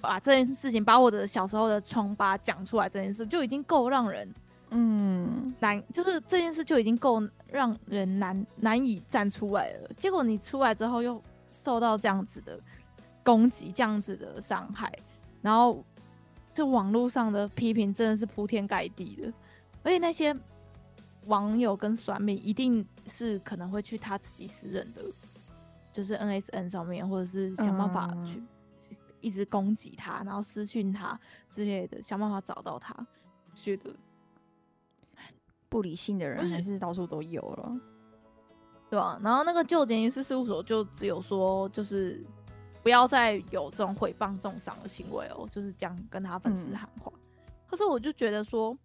[0.00, 4.28] 把这件事情，把我的小时候的疮疤讲出来，这件事就已经够让人。
[4.70, 9.90] 嗯，难就是这件事就已经够让人难难以站出来了。
[9.96, 12.60] 结果你出来之后又受到这样子的
[13.24, 14.92] 攻击，这样子的伤害，
[15.40, 15.82] 然后
[16.52, 19.32] 这网络上的批评真的是铺天盖地的。
[19.82, 20.36] 而且那些
[21.26, 25.02] 网友跟酸民一定是可能会去他自己私人的，
[25.92, 28.42] 就是 NSN 上面，或者是想办法去
[29.20, 32.94] 一直攻击他，然后私讯他之类的，想办法找到他，
[33.54, 33.90] 觉得。
[35.68, 37.80] 不理性的人还是到处都有了，
[38.90, 39.20] 对吧、啊？
[39.22, 42.24] 然后那个旧杰尼斯事务所就只有说，就是
[42.82, 47.12] 不要再有这种诽谤重伤的行为哦，就是这样跟他粉丝喊话。
[47.14, 47.20] 嗯、
[47.66, 48.76] 可是我就觉得说，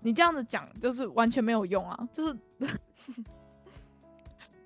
[0.00, 2.08] 你这样子讲就是完全没有用啊！
[2.12, 2.36] 就是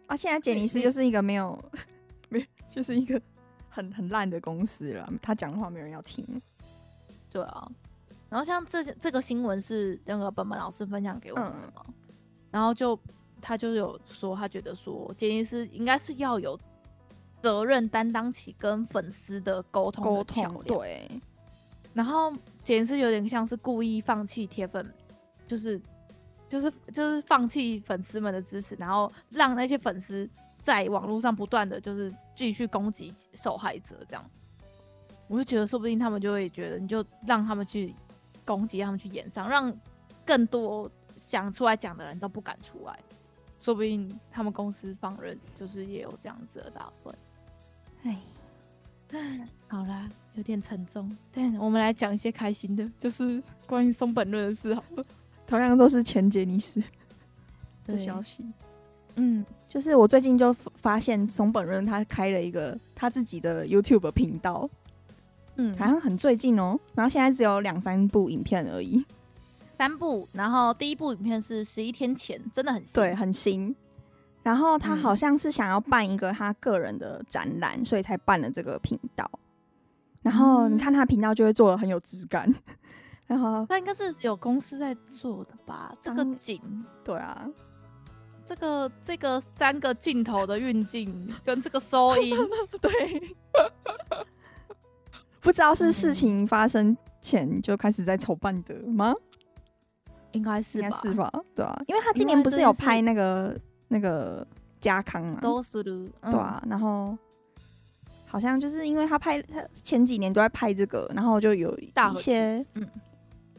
[0.09, 1.57] 啊，现在杰尼斯就是一个没有
[2.29, 3.21] 没，就是一个
[3.69, 5.09] 很很烂的公司了。
[5.23, 6.27] 他讲的话没人要听，
[7.31, 7.71] 对啊。
[8.31, 11.95] 然后像这这个新闻是那个本本老师分享给我们的嘛，嗯、
[12.53, 12.97] 然后就
[13.40, 16.57] 他就有说，他觉得说杰尼斯应该是要有
[17.43, 21.11] 责任担当起跟粉丝的沟通沟通，对。
[21.93, 24.95] 然后杰尼斯有点像是故意放弃铁粉，
[25.49, 25.81] 就是
[26.49, 30.31] 就是就是放弃粉丝们的支持，然后让那些粉丝
[30.62, 34.24] 在网络上不断的就是继续攻击受害者，这样。
[35.26, 37.93] 我就觉得说不定他们就会觉得，你就让他们去。
[38.51, 39.72] 攻击他们去演上，让
[40.24, 42.98] 更多想出来讲的人都不敢出来，
[43.61, 47.14] 说不定他们公司放任，就是也有这样子的打算。
[48.03, 48.18] 哎，
[49.68, 55.05] 好啦，有点沉重，但我们来讲一些开心的，就是关于松本润的事好了。
[55.46, 56.82] 同样都是前杰尼斯
[57.86, 58.44] 的消息。
[59.14, 64.68] 嗯，就是我最近就发现松本润他开了一个他自己的 YouTube 频道。
[65.61, 69.04] 嗯，好像很最近哦，然后现在只有两三部影片而已，
[69.76, 70.26] 三部。
[70.32, 73.76] 然后第一部影片是十一天前，真的很新，对，很新。
[74.42, 79.30] 然后他好像是想要办一个他个人的展览，嗯、所以才办了这个频道。
[80.22, 82.50] 然后你看他频道就会做的很有质感。
[83.28, 85.94] 然后那应该是有公司在做的吧？
[86.00, 86.58] 这个景，
[87.04, 87.46] 对啊，
[88.46, 92.34] 这个这个三个镜头的运镜跟这个收音，
[92.80, 92.90] 对，
[95.41, 99.14] 不知道是事情发生前就开始在筹办的吗？
[100.32, 101.30] 应该是，应该是吧？
[101.55, 104.47] 对啊，因为他今年不是有拍那个那个
[104.80, 107.16] 家康嘛，都是的，对啊，然后。
[108.32, 112.88] 好像就是因为他拍他前几年都在拍这个，然后就有一些嗯，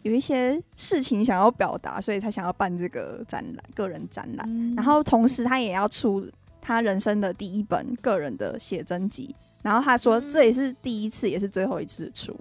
[0.03, 4.45] 有一些事情想要表达，所以才想要办这个展览，个人展览。
[4.49, 6.25] 嗯、然后同时他也要出
[6.61, 9.36] 他人生的第一本个人的写真集。
[9.62, 12.36] 然后他说这也是第一次，也是最后一次出。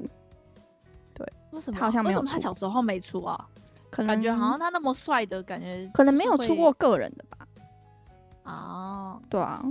[1.15, 2.27] 对，为什么他好像没有出？
[2.33, 3.49] 他小时候没出啊？
[3.91, 7.47] 可能感觉好像他那么帅的感觉，可能没有出过个人的吧？
[8.45, 9.65] 哦，对啊。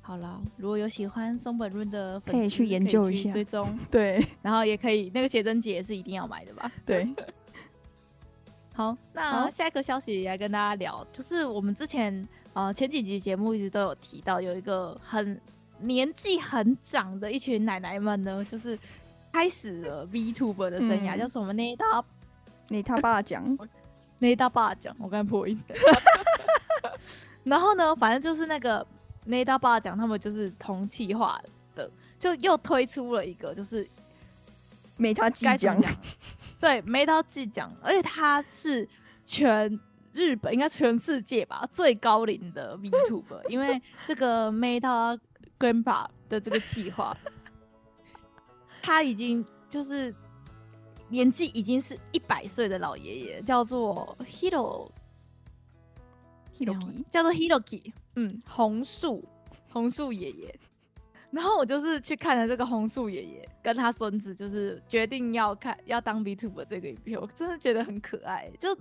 [0.00, 6.72] 好了，如果有喜欢松本润的粉，可以去研究一下，追踪 对，然后也可以那个写真集也是一定要买的吧？
[6.84, 7.08] 对。
[8.74, 15.38] 好，那下一个消息来跟大家聊，就是我们之前呃前几集节目一直都有提到，有一个很
[15.80, 18.78] 年纪很长的一群奶奶们呢，就是
[19.32, 21.76] 开始了 VTuber 的生涯，嗯、叫什么呢？
[21.76, 22.04] 他
[22.68, 23.58] 那他爸讲，
[24.18, 25.60] 那他爸讲，我刚才破音。
[27.44, 28.86] 然后呢，反正就是那个。
[29.26, 31.38] 那大爸讲他们就是同气化
[31.76, 33.86] 的，就又推出了一个，就是
[34.96, 35.78] 没他记讲，
[36.58, 38.88] 对，没他记讲，而且他是
[39.26, 39.78] 全
[40.14, 45.16] 日本应该全世界吧最高龄的 VTuber，因为这个 Meta
[45.60, 47.16] Grandpa 的这个企划，
[48.82, 50.12] 他已经就是
[51.08, 54.90] 年纪已经是一百岁的老爷爷，叫做 Hiro。
[57.10, 59.24] 叫做 Hiroki，嗯，红树
[59.70, 60.60] 红树爷爷。
[61.30, 68.50] 然后我就是去看了这个红树爷爷跟他孙子，就是决定要看要当 VTuber 这个影片，我真的觉得很可爱。
[68.58, 68.74] 就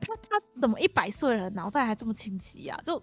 [0.00, 2.80] 他他怎么一百岁了，脑袋还这么清晰呀？
[2.82, 3.02] 就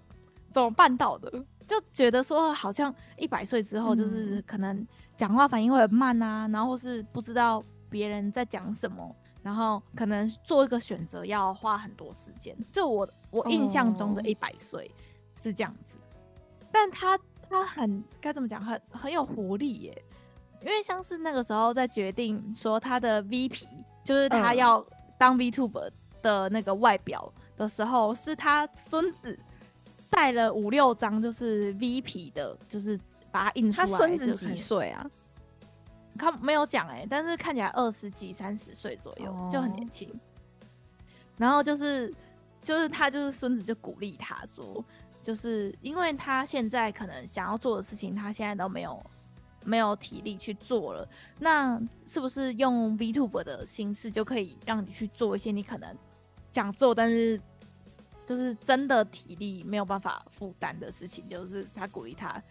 [0.55, 1.29] 怎么办到的？
[1.67, 4.87] 就觉得说好像一百岁之后，就是可能
[5.17, 9.13] 讲话反应会很慢啊，然后是不知道别人在讲什么。
[9.43, 14.89] 然后可能做一个选择要花很多时间，就我我印象中的一百岁
[15.39, 20.03] 是这样子，哦、但他他很该怎么讲，很很有活力耶，
[20.61, 23.67] 因为像是那个时候在决定说他的 VP，
[24.03, 24.83] 就是他要
[25.17, 25.91] 当 VTuber
[26.23, 29.37] 的那个外表的时候，嗯、是他孙子
[30.15, 32.97] 带了五六张，就是 V 皮的，就是
[33.31, 33.85] 把它印出来。
[33.85, 35.05] 他孙子几岁啊？
[36.17, 39.51] 他没有讲哎、欸，但是看起来二十几、三十岁左右，oh.
[39.51, 40.09] 就很年轻。
[41.35, 42.13] 然后就是，
[42.61, 44.81] 就是他就是孙子就鼓励他说，
[45.21, 49.05] 就是因为他现在可能想要做的事情，他现在都没有
[49.65, 51.05] 没有体力去做了。
[51.39, 55.93] 那是不是用 VTuber 的形式就可以让你去做一些你可能
[56.49, 57.37] 想做，但是
[58.25, 61.27] 就是真的体力没有办法负担的事情？
[61.27, 62.41] 就是他鼓励他。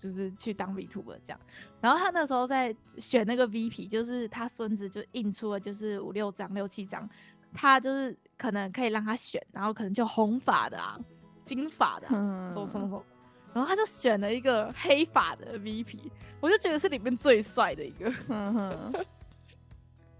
[0.00, 1.40] 就是去当 VTuber 这样，
[1.80, 7.10] 然后他那时候在选那个 VP，就是他孙子就印出了就是五六张、六七张，
[7.52, 10.96] 他就是可能可以让他选，然后可能就红发的啊、
[11.44, 13.04] 金发的、啊，什么什么什么，
[13.52, 15.98] 然后他就选了一个黑发的 VP，
[16.38, 19.04] 我就觉得是里面最帅的一个，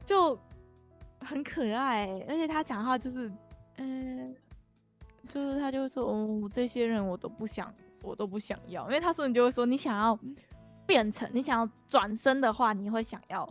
[0.04, 0.36] 就
[1.20, 3.30] 很可爱、欸，而且他讲话就是，
[3.76, 4.34] 嗯、呃，
[5.28, 7.72] 就是他就会说，哦，这些人我都不想。
[8.00, 10.16] 我都不想要，因为他说你就会说，你想要
[10.86, 13.46] 变成，你想要转身的话，你会想要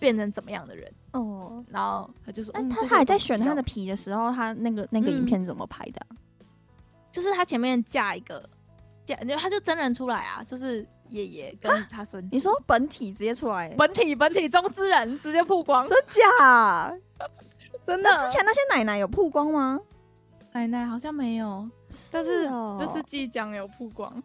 [0.00, 0.92] 变成怎么样的人？
[1.12, 6.46] 哦，然后他就说，嗯，他他还在选他的皮的时候，他那个那个影片怎么拍的、啊嗯？
[7.12, 8.44] 就是他前面架一个
[9.06, 12.28] 架，他就真人出来啊，就是爷爷跟他孙子。
[12.32, 13.68] 你说本体直接出来？
[13.78, 15.86] 本体本体中之人直接曝光？
[15.86, 16.92] 真假？
[17.86, 18.10] 真的？
[18.18, 19.78] 之前那些奶奶有曝光吗？
[20.58, 21.68] 奶奶好像没有。
[22.12, 22.46] 但是
[22.78, 24.22] 这是即将有曝光，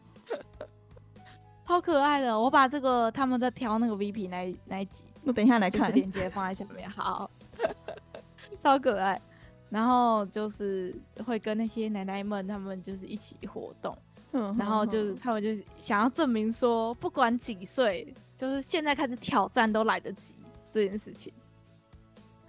[1.66, 2.38] 超可爱的！
[2.38, 7.32] 我把这个他们在挑那个 VP 那那一集，我等一下来看链接放在下面，好，
[8.60, 9.22] 超可爱。
[9.70, 10.94] 然后就是
[11.26, 13.98] 会跟那些奶奶们他们就是一起活动，
[14.32, 20.36] 然后就是他们就想要证明说，不管几岁，就是现在开始挑战都来得及
[20.72, 21.32] 这件事情，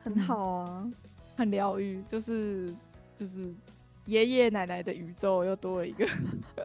[0.03, 0.91] 很好啊，
[1.37, 2.74] 很疗愈，就是
[3.16, 3.55] 就是。
[4.07, 6.07] 爷爷奶奶的宇宙又多了一个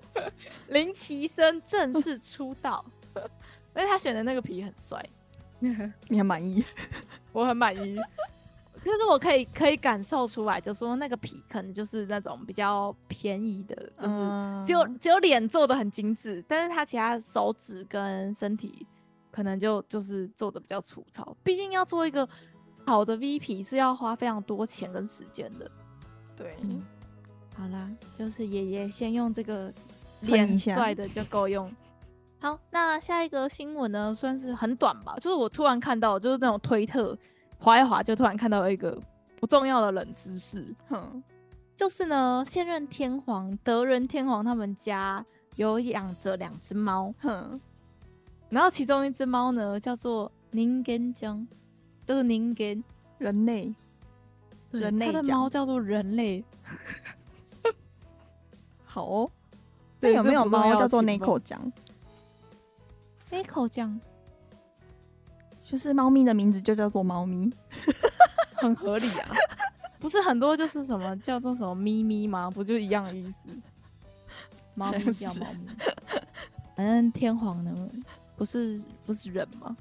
[0.70, 2.84] 林奇生正式出道，
[3.16, 5.04] 因为他选的那个皮很帅，
[5.60, 6.64] 你很满意？
[7.32, 7.98] 我很满意。
[8.82, 18.88] 可是我可以可以感受出来，就说那个皮可能就是那种比较便宜的，就是只有只有脸做的很精致，但是他其他手指跟身体
[19.32, 21.36] 可能就就是做的比较粗糙。
[21.44, 22.28] 毕竟要做一个
[22.86, 25.70] 好的 V 皮是要花非常多钱跟时间的。
[26.38, 26.56] 对。
[27.60, 29.74] 好啦，就是爷爷先用这个
[30.22, 31.70] 脸帅的就够用。
[32.39, 37.18] 好，那下一个新闻呢，算是很短吧，就是我突然看到，就是那种推特
[37.57, 38.97] 划一划，就突然看到一个
[39.41, 41.22] 不重要的冷知识，哼，
[41.76, 45.26] 就是呢，现任天皇德仁天皇他们家
[45.57, 47.60] 有养着两只猫，哼，
[48.47, 51.45] 然后其中一只猫呢叫做宁根江，
[52.05, 52.82] 就是宁根。
[53.18, 53.76] 人类，
[54.72, 56.41] 人类他的猫叫做人类，
[59.00, 59.32] 好哦，
[60.02, 61.72] 对，有没有猫叫做 Nico 酱
[63.32, 63.97] ？Nico 酱，
[65.64, 67.50] 就是猫咪的名字就叫做猫咪，
[68.60, 69.30] 很合理啊。
[70.00, 72.52] 不是很多就是什么叫做什么咪咪吗？
[72.52, 73.36] 不就一样的意思？
[74.76, 75.68] 猫咪叫猫咪，
[76.76, 77.89] 反正天皇呢，
[78.36, 79.78] 不是不是人吗？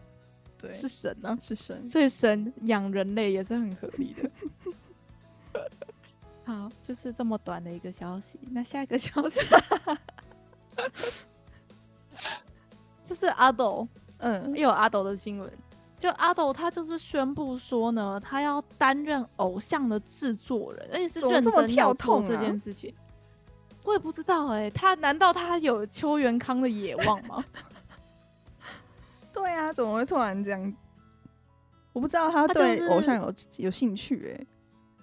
[0.60, 5.60] 对，是神啊，是神，所以神养人类也是很合理的。
[6.48, 8.40] 好，就是这么短的一个消息。
[8.50, 9.38] 那下一个消息。
[13.04, 13.86] 就是阿斗，
[14.16, 15.52] 嗯，又有阿斗的新闻。
[15.98, 22.94] 就阿斗，他就是宣布说呢，他要担任偶像的制作人，而且是认真跳痛这件事情。
[23.84, 27.44] 我也不知道哎、欸，他难道他有邱元康的野望吗？
[29.34, 30.74] 对啊，怎么会突然这样？
[31.92, 34.46] 我不知道他对偶像有有兴趣哎、欸。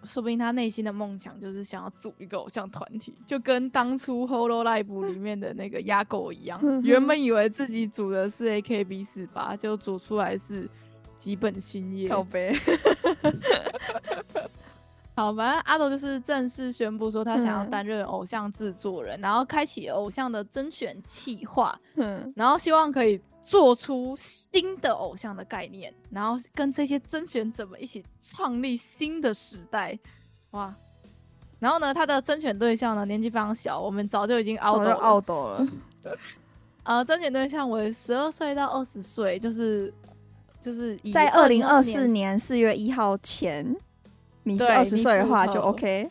[0.06, 6.60] 说不定他内心的梦想就是想要组一个偶像团体，就跟当初《Hololive》里面的那个鸭狗一样。
[6.84, 10.70] 原本以为自己组的是 AKB 四八就组出来是
[11.16, 12.10] 吉本兴业。
[12.10, 12.56] 好呗。
[15.16, 23.20] 好，反正阿斗就是正式宣布说他想要担任偶像制作人，然后开启偶像的甄选企划，嗯然后希望可以。
[23.46, 29.98] 做出新的偶像的概念，然后跟这些甄选者们一起创立新的时代，
[30.52, 30.76] 哇！
[31.60, 35.68] 然后呢，他的甄选对象呢年纪非常小，我们早就已经奥斗奥斗了。
[36.84, 39.94] 呃，甄选对象为十二岁到二十岁，就是
[40.60, 43.76] 就是在二零二四年四月一号前，
[44.44, 46.10] 你是二十岁的话就 OK，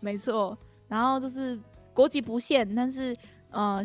[0.00, 0.56] 没错。
[0.88, 1.58] 然后就是
[1.92, 3.14] 国籍不限，但是
[3.50, 3.82] 呃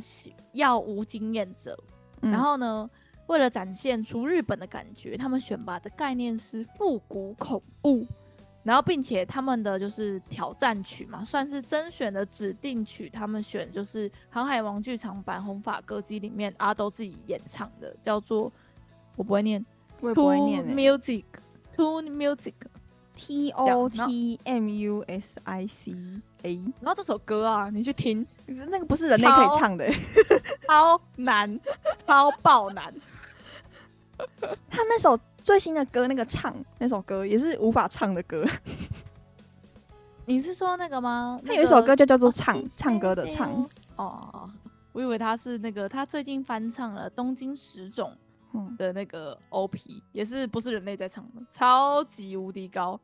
[0.54, 1.78] 要无经验者。
[2.22, 2.90] 然后呢，
[3.28, 8.06] 为了展现出日本的感觉，他们选拔的概念是复古恐怖，
[8.64, 18.52] 然后并且他们的就是挑战曲嘛，算是甄选的指定曲，他们选就是《航海王》剧场版《红发歌姬》里面阿斗自己演唱的，叫做
[19.16, 19.66] 我不会念，
[20.02, 25.94] 我也不会念、欸、，Music，To Music，T O T M U S I C。
[26.44, 29.90] A，然后这首歌啊，你去听，那个不是人类可以唱的，
[30.68, 31.60] 超， 超难，
[32.06, 32.94] 超爆难。
[34.70, 38.46] 他那首最新的歌，那个唱那首歌也是无法唱的歌。
[40.26, 41.40] 你是说那个吗？
[41.46, 43.68] 他有一首歌就叫做唱，哦、唱歌的唱。
[43.96, 44.50] 哦，
[44.92, 48.16] 我以为他是那个，他最近翻唱了《东京十种》
[48.78, 53.00] 的那个 OP，、嗯、也是不是人类在唱的，超级无敌高。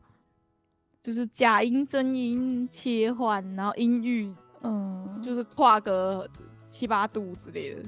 [1.06, 4.34] 就是假音真音切换，然后音域，
[4.64, 6.28] 嗯，就是跨个
[6.66, 7.84] 七八度之类的，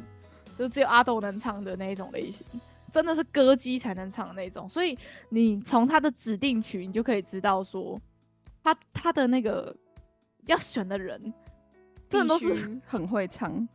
[0.55, 2.45] 就只有阿斗能唱的那一种类型，
[2.91, 4.70] 真的是歌姬才能唱的那种。
[4.70, 4.95] 所以
[5.30, 7.99] 你从他的指定曲，你就可以知道说，
[8.63, 9.76] 他他的那个
[10.45, 11.34] 要选的人，
[12.07, 13.68] 真的都是 很会唱。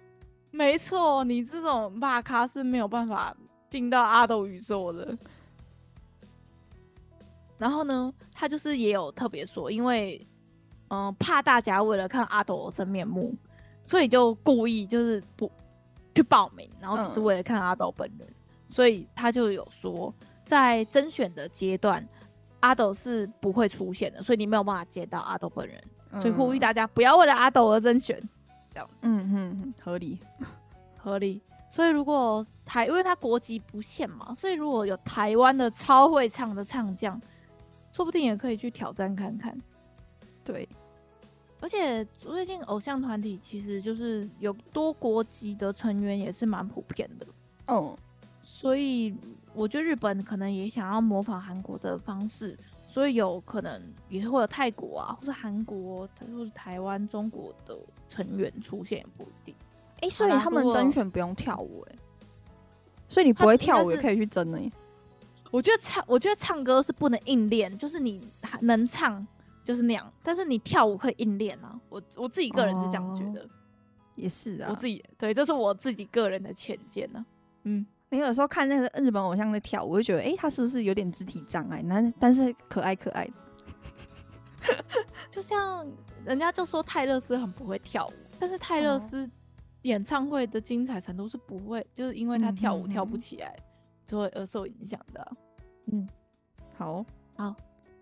[0.53, 3.37] 没错，你这种大咖是没有办法
[3.69, 5.19] 进到阿斗宇宙的。
[7.63, 10.27] 然后呢，他就是也有特别说，因为
[10.89, 13.33] 嗯、呃，怕大家为了看阿斗的真面目，
[13.85, 15.49] 所以就故意就是不
[16.13, 18.27] 去报名，然后只是为了看阿斗本人。
[18.27, 18.35] 嗯、
[18.67, 20.13] 所以他就有说，
[20.45, 22.05] 在甄选的阶段，
[22.59, 25.81] 阿斗是不会出现的，所以你没有办法见到阿斗本人。
[26.11, 28.21] 嗯、所以呼吁大家不要为了阿斗而甄选，
[28.73, 28.95] 这样子。
[29.03, 30.19] 嗯嗯，合理，
[30.99, 31.41] 合理。
[31.71, 37.21] 所以如果台，因为他国籍不限嘛，所以如果有台湾的超会唱的唱将。
[37.93, 39.57] 说不定也可以去挑战看看，
[40.43, 40.69] 对。
[41.61, 47.27] 而且最近偶像团体其实就是有多国籍的成员也是蛮普遍的，
[47.69, 47.97] 嗯。
[48.45, 49.15] 所以
[49.55, 52.57] 我觉得日本可能也想要模仿韩国的方式，
[52.89, 57.77] 所以有可能也会有泰国啊，或是韩国，或是台湾、中国的
[58.09, 59.55] 成员出现也不一定。
[59.97, 62.27] 哎、欸，所以他们甄选不用跳舞哎、欸，
[63.09, 64.73] 所以你不会跳舞也可以去争呢、欸。
[65.53, 68.27] 我觉得唱，我觉得唱歌是不能硬练，就是你
[68.63, 69.25] 能唱
[69.63, 71.79] 就是那样，但是你跳舞可以硬练啊。
[71.91, 73.51] 我我自己个人是这样觉得，哦、
[74.17, 74.69] 也是啊。
[74.71, 77.25] 我自己对，这是我自己个人的浅见呢。
[77.65, 81.83] 嗯，你有时候看那个日本偶像在跳舞，我就觉得，哎、欸，他是不是有点肢体障碍？
[81.83, 83.29] 那但是可爱可爱，
[85.31, 85.87] 就像
[86.25, 89.31] 人家就说泰勒斯很不会跳舞，但是泰勒斯
[89.83, 93.55] 演唱会的精彩程度是不会，就是因为他跳舞跳不起来，
[94.21, 95.33] 而受影响的。
[95.93, 96.09] 嗯，
[96.77, 97.05] 好，
[97.37, 97.55] 好，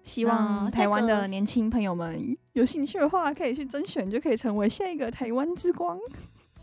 [0.03, 5.99] 希望台湾的年轻朋友们有兴趣的话，可以去甄选，就可以成为下一个台湾之光。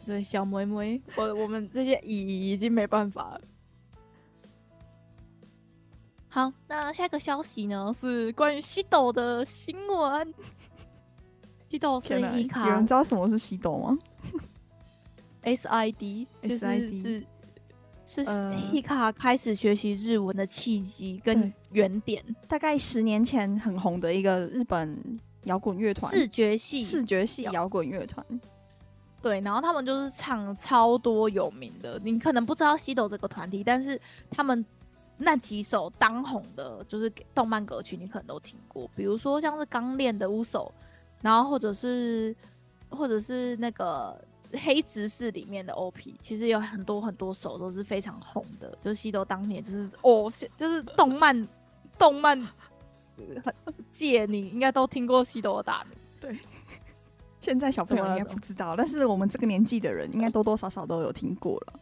[0.06, 3.42] 对，小妹妹， 我我们这些已已经没办法了。
[6.30, 10.34] 好，那下一个消息呢是关于西斗的新闻。
[11.70, 13.98] 西斗是 Hika，有人知道什么是西斗吗
[15.42, 17.26] ？S I D，就是是
[18.08, 22.24] 是 Hika 开始学习日文的契机跟原点。
[22.48, 24.98] 大概十年前很红的一个日本
[25.44, 28.26] 摇滚乐团，视觉系视觉系摇滚乐团。
[29.22, 34.00] 对，然后他们就是唱超多有名的，你可能不知道西斗这个团体，但是
[34.32, 34.66] 他们
[35.18, 40.74] 那几首当红的，就是动漫歌曲，你可能都听过，比如说像是《刚练的乌手》。
[41.20, 42.34] 然后或者是，
[42.92, 44.16] 或者是那个
[44.54, 48.78] 黑执事里面的 OP，其实有很多很多首都是非常红的。
[48.82, 51.48] 就是西斗当年就是哦，就是动漫
[51.98, 52.40] 动漫
[53.92, 55.98] 界，你应该都听过西斗的大名。
[56.20, 56.40] 对，
[57.42, 61.80] 现在小朋友应该不知道，但是我们这个年纪的人应该多多少少都有听过了。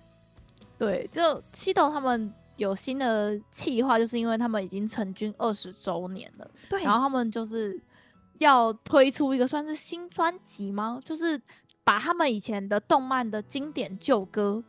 [0.78, 6.49] 对，就西斗他们有新的企划，就是因为他们已经成军二十周年了。
[6.70, 7.82] 对，然后他们就是。
[8.39, 10.99] 要推出一个算是新专辑吗？
[11.05, 11.41] 就是
[11.86, 14.61] 把他们以前的动漫的经典旧歌，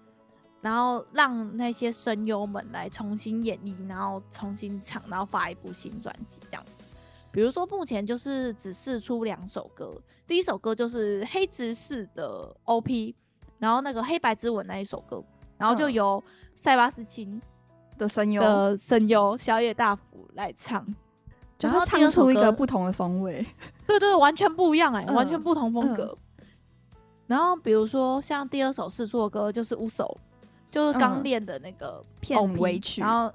[0.60, 6.72] 然后让那些声优们来重新演绎，然后重新唱，然后发一部新专辑这样子。
[7.32, 9.92] 比如说目前就是只试出两首歌，
[10.26, 13.14] 第一首歌就是黑执事的 OP，
[13.58, 15.22] 然后那个黑白之吻那一首歌，
[15.56, 16.22] 然后就由
[16.54, 17.40] 塞巴斯汀
[17.96, 20.86] 的声优的声优小野大辅来唱。
[21.58, 23.34] 就他唱出一个不同的风味，
[23.86, 26.04] 对，对对，完全不一样哎、欸，嗯、完全不同风格。
[26.04, 26.18] 嗯、
[27.26, 30.18] 然后比如说像第二首试错歌就是《乌手》，
[30.70, 33.32] 就是刚练的那个片尾曲，然后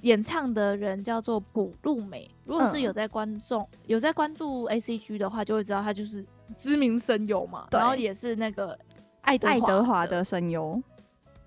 [0.00, 2.28] 演唱的人叫做卜路美。
[2.44, 6.24] 如果是有在观众、嗯、有在关注 A C G 的话，就会知道他就是
[6.56, 8.76] 知名声优嘛，然后也是那个
[9.20, 10.82] 爱德爱德华的声优。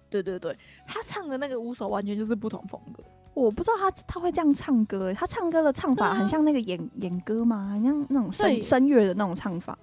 [0.09, 0.57] 对对对，
[0.87, 3.03] 他唱的那个《乌手》完全就是不同风格。
[3.33, 7.71] 我不知道他他会这样唱歌，他唱歌的唱法很像那个演演歌吗？
[7.73, 9.77] 很像那种声声乐的那种唱法，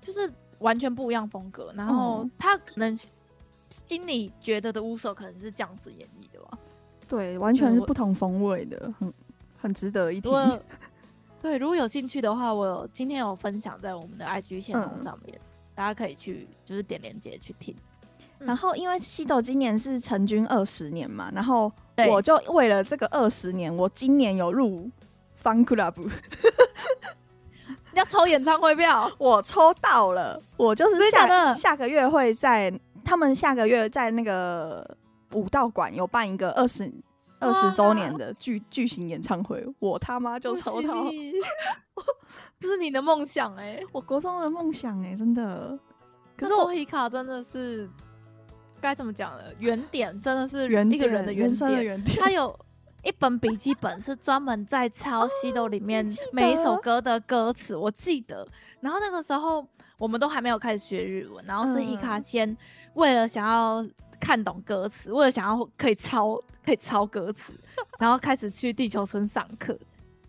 [0.00, 1.72] 就是完全不一样风格。
[1.76, 2.98] 然后他可能
[3.68, 6.58] 心里觉得的乌索可能是这样子演绎的吧？
[7.08, 9.12] 对，完全是不同风味的，很
[9.58, 10.32] 很值得一听。
[11.42, 17.74] 对，如果有兴趣的话，我有今天有分享在我们的 IG 线路上面，嗯、大家可以去就是点链接去听。
[18.38, 21.70] 然后，因为西斗今年是成军二十年嘛，然后
[22.10, 24.90] 我就为了这个二十年，我今年有入
[25.40, 26.10] Fun Club，
[27.96, 32.72] 要抽演唱会票，我抽到了，我就是下下个月会在
[33.04, 34.96] 他们下个月在那个
[35.32, 36.92] 武道馆有办一个二十
[37.40, 41.04] 二十周年的巨巨型演唱会，我他妈就抽到，
[42.60, 45.78] 这是你的梦想哎、欸，我国中的梦想哎、欸，真的，
[46.36, 47.88] 可是我皮卡真的是。
[48.78, 49.44] 该怎么讲呢？
[49.58, 51.82] 原点真的是一个人的原点。
[51.82, 52.56] 原点他有
[53.06, 58.46] 一本笔记本是专门在抄西斗里面每一首歌的歌词，我记得。
[58.80, 59.64] 然后那个时候
[59.96, 62.56] 我们都还没有开始学日文，然后是伊卡先
[62.94, 63.86] 为了想要
[64.18, 66.34] 看懂歌词，为了想要可以抄
[66.64, 67.52] 可以抄歌词，
[68.00, 69.78] 然后开始去地球村上课。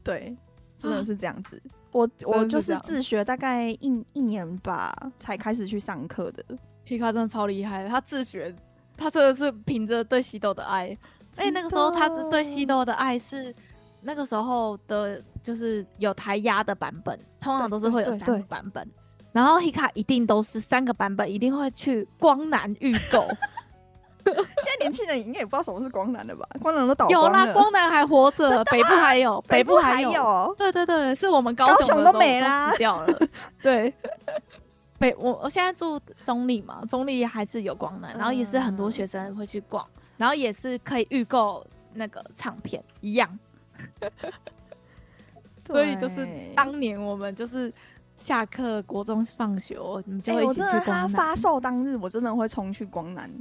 [0.03, 0.37] 对，
[0.77, 1.59] 真的是这样子。
[1.91, 6.45] 我我就是自学大概一一年吧，才开始去上课的。
[6.83, 8.55] 皮卡真的超厉害，他自学，
[8.95, 10.95] 他真的是凭着对西斗的爱。
[11.37, 13.53] 哎的，那个时候他对西多的爱是
[14.01, 18.87] 那个时候的，就是有台压的版本，通常都是会有三个版本。
[19.31, 23.27] 然后皮卡一定都是三个版本，一定会去光南预购。
[24.25, 26.45] 现在年轻人应该也不知道什么是光南的吧？
[26.61, 27.27] 光南都倒光了。
[27.27, 30.53] 有啦，光南还活着，北部还有，北部还有。
[30.57, 33.19] 对对对，是我们高雄都没啦，死掉了。
[33.61, 33.93] 对。
[34.99, 39.85] 北我我现在住中立嘛，中立还是有光南，然后也是很多学生会去逛，
[40.17, 43.39] 然后也是可以预购那个唱片一样，
[45.65, 47.71] 所以就是当年我们就是
[48.17, 51.07] 下课国中放学，你们就会一起去光南。
[51.09, 53.31] 欸、发售当日我真的会冲去光南，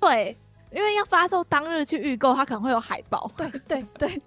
[0.00, 0.36] 对，
[0.72, 4.22] 因为要发售当日去预购，它可能会有海报，对对对，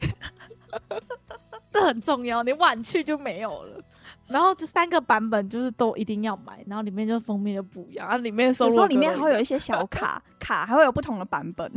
[1.70, 3.84] 这很重要，你晚去就没有了。
[4.30, 11.72] 然后这三个版本就是都一定要买，然后里面就封面就不一样，然后里面收录里面还会有一些小卡卡，还会有不同的版本，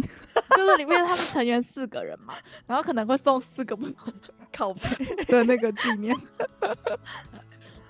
[0.57, 2.35] 就是里面他们成员四个人嘛，
[2.67, 4.83] 然后可能会送四个不同的靠背。
[5.27, 6.17] 的那个纪念。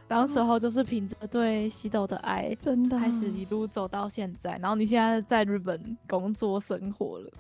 [0.09, 2.99] 当时候就是凭着对西斗的爱，真的。
[2.99, 4.59] 开始一路走到现在。
[4.61, 7.31] 然后你现在在日本工作生活了，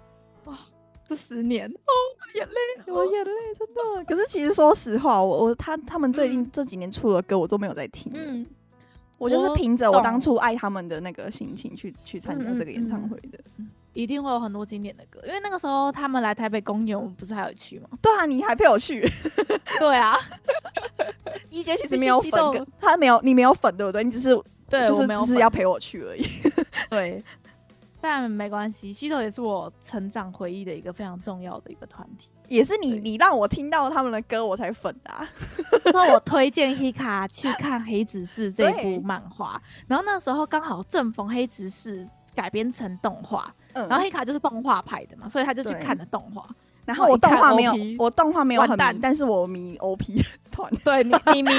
[0.47, 0.59] 哇，
[1.07, 1.93] 这十年哦，
[2.35, 4.05] 眼泪，我眼泪，真的。
[4.07, 8.11] 可是其实说实话，我我他他们最近这几年出的歌，我都没有在听。
[8.15, 8.47] 嗯，
[9.19, 13.39] 我就是凭着我当初爱他们的那个心情去去参加这个演唱会的。
[13.39, 17.91] 嗯嗯嗯一定会有很多经典的歌，因为那个时候他们来台北公演，我们不是还有去吗？
[18.01, 19.07] 对啊，你还陪我去。
[19.79, 20.19] 对啊，
[21.51, 24.03] 一姐其实没有粉，他没有，你没有粉，对不对？
[24.03, 24.31] 你只是
[24.71, 26.25] 对，就是只是要陪我去而已。
[26.89, 27.23] 对，
[28.03, 35.27] 但没关系，西头也是我成长回忆的一个非常重要的一个团体，也是你你让我听到他们的歌我才粉的啊。
[35.85, 43.55] 然后我 推荐 Hika 去看《黑执事》 这部漫画，然后那时候刚好正逢《黑执事》改编成动画。
[43.75, 46.47] 嗯、然后黑卡就是动画派的嘛，所以他就去看了动画。
[46.85, 50.23] 然后我动画没有，我动画没有很迷，但是我迷 OP
[50.53, 50.71] 团。
[50.85, 51.51] 对，你你迷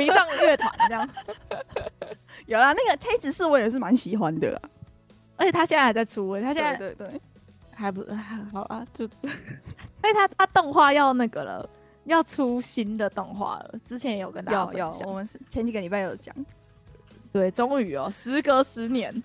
[0.00, 1.08] 迷上乐团这样。
[2.46, 4.60] 有啦，那个黑执事我也是蛮喜欢的啦。
[5.38, 7.20] 而且他现在还在出，他现在对对对，
[7.72, 9.08] 还不还好啊，就。
[10.02, 11.70] 而且他他动画要那个了，
[12.04, 13.74] 要出新的动画了。
[13.88, 16.34] 之前也有跟大家有有，我们前几个礼拜有讲。
[17.32, 19.22] 对，终于哦，时隔十年。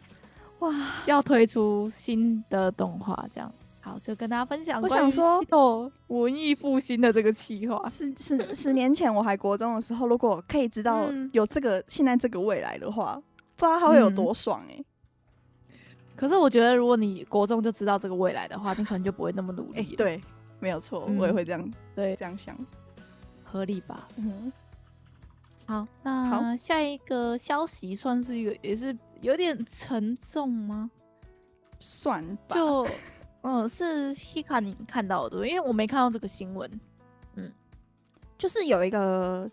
[0.60, 0.74] 哇，
[1.06, 3.52] 要推出新的动画，这样
[3.82, 4.82] 好，就跟大家分享。
[4.82, 13.22] 我想说，文艺复兴的这个企划，十十十年前我还国中的时候，如果可以知道有这个、嗯、现在这个未来的话，
[13.56, 14.86] 不知道他会有多爽哎、欸嗯。
[16.16, 19.96] 可是我觉得，如果你国中就知道这个未来的话，你可能就不会那么努力、欸。
[19.96, 20.22] 对，
[20.60, 22.58] 没有错、嗯，我也会这样，对，这样想，
[23.44, 24.08] 合理吧？
[24.18, 24.52] 嗯。
[25.66, 28.96] 好，那下一个消息算是一个，也是。
[29.22, 30.92] 有点沉重吗？
[31.80, 32.86] 算吧，就
[33.40, 36.70] 嗯，是 Hika 你看到的，因为我没看到这个新闻。
[37.36, 37.50] 嗯，
[38.38, 39.50] 就是有一个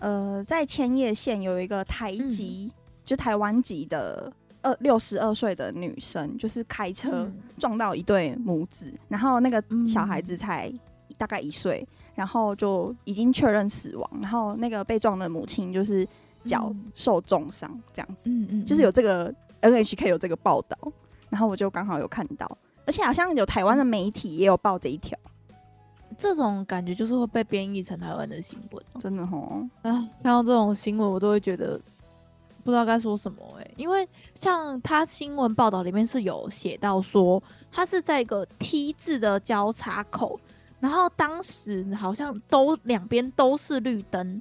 [0.00, 4.30] 呃，在千叶县有一个台籍，嗯、就台湾籍的
[4.62, 10.72] 二六十二岁的女生，就是开车撞到一对母子，嗯、然后那个小孩子才
[11.18, 16.06] 大概一岁，然后就已经确认死亡，然后那个被撞的母亲就是。
[16.42, 19.30] 脚受重伤，这样子，嗯嗯，就是有这个
[19.60, 20.78] NHK 有这个报道，
[21.28, 22.50] 然后我就刚好有看到，
[22.86, 25.18] 而且好像有台湾的媒体也有报这一条，
[26.16, 31.78] 这种感觉就是会被编译成台湾的新闻，真的齁，啊，看到这种新闻我都会觉得
[32.64, 37.42] 不知道该说什么哎、欸，因为像他新闻报道里面是有写到说，
[37.72, 40.38] 他是在一个 T 字的交叉口，
[40.78, 44.40] 然后当时好像都两边都是绿灯。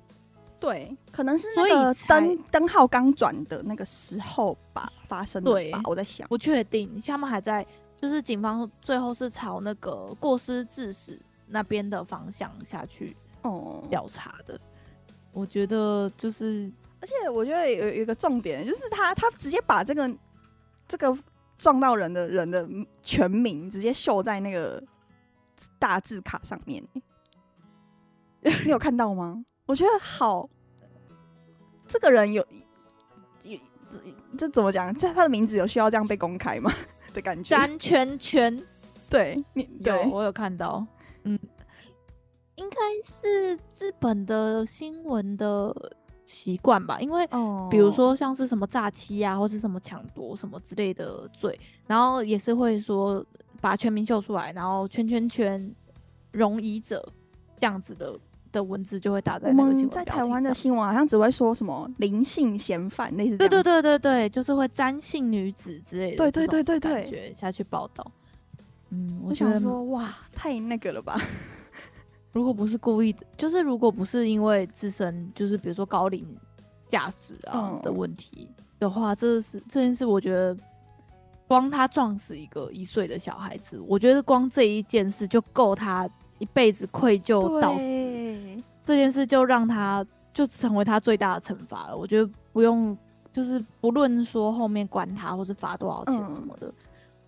[0.60, 5.56] 对，可能是那个灯灯号刚转的那个时候吧，发生的吧。
[5.56, 7.00] 对，我在想，不确定。
[7.00, 7.66] 他们还在，
[8.02, 11.18] 就是警方最后是朝那个过失致死
[11.48, 15.16] 那边的方向下去哦调查的、嗯。
[15.32, 16.70] 我觉得就是，
[17.02, 20.10] 而且我觉得有有一个重点，就是他他直接把这个
[20.88, 21.18] 这个
[21.58, 22.68] 撞到人的人的
[23.02, 24.84] 全名直接秀在那个
[25.78, 26.84] 大字卡上面，
[28.42, 29.44] 你有看到吗？
[29.66, 30.50] 我觉得好，
[31.88, 32.46] 这个人有
[33.44, 33.58] 有
[34.38, 34.94] 这怎么讲？
[34.96, 36.72] 这他的名字有需要这样被公开吗？
[37.14, 37.56] 的感觉。
[37.56, 38.62] 詹圈圈，
[39.10, 40.86] 对，你对有我有看到，
[41.24, 41.40] 嗯，
[42.56, 45.74] 应该是日本的新闻的
[46.30, 47.00] 习惯吧？
[47.02, 47.28] 因为
[47.72, 53.26] 比如说像是什么诈欺啊，或者什么抢夺什么之类的罪，然后也是会说
[53.60, 55.76] 把全名秀出来，然后圈圈圈
[56.32, 57.04] 容疑者
[57.58, 58.16] 这样子的。
[58.52, 63.38] 的文字就会打在那个新闻在台湾的新闻好像只会说什么灵性嫌犯，类似。
[63.38, 66.18] 对对对对对，就是会詹姓女子之类的。
[66.18, 68.04] 对对对对对，下去报道。
[68.90, 71.16] 嗯，我想说，哇，太那个了吧？
[72.32, 76.26] 如果不是故意的，就是如果不是因为自身就是比如说高龄
[76.88, 78.48] 驾驶啊的问题
[78.80, 80.56] 的话，这是这件事，我觉得
[81.48, 87.84] 光他撞死一个一岁的小孩子，我觉得光这一件事就够他一辈子愧疚到死。
[88.84, 91.98] 这件事就让他就成为他最大的惩罚了。
[91.98, 92.98] 我觉得不用，
[93.32, 96.74] 就是不论说后面关他或是罚多少钱什么的，嗯、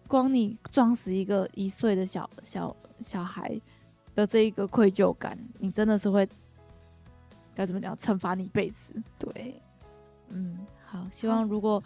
[0.07, 3.59] 光你撞死一个一岁的小小小孩
[4.15, 6.27] 的这一个愧疚感，你真的是会
[7.55, 7.95] 该怎么讲？
[7.97, 8.93] 惩罚你一辈子。
[9.17, 9.61] 对，
[10.29, 11.83] 嗯，好，希望如果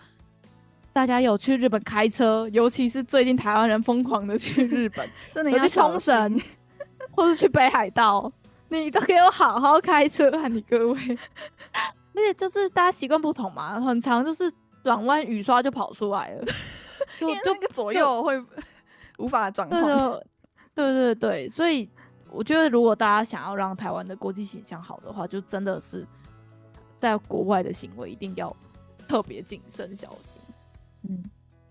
[0.93, 6.41] 大家有去日本开车，尤其是最近台湾人疯狂的去日本， 真的要去冲绳，
[7.11, 8.31] 或是去北海道。
[8.67, 10.99] 你都给我好好开车啊，你各位！
[12.15, 14.51] 而且就是大家习惯不同嘛，很长就是
[14.83, 16.43] 转弯雨刷就跑出来了，
[17.19, 18.43] 就就那个左右会
[19.17, 19.81] 无法转换。
[20.73, 21.89] 对对对，所以
[22.35, 26.05] 我觉得如果大家想要让台湾的国际形象好的话，就真的是
[26.99, 28.55] 在国外的行为一定要
[29.07, 30.41] 特别谨慎小心。
[31.07, 31.23] 嗯，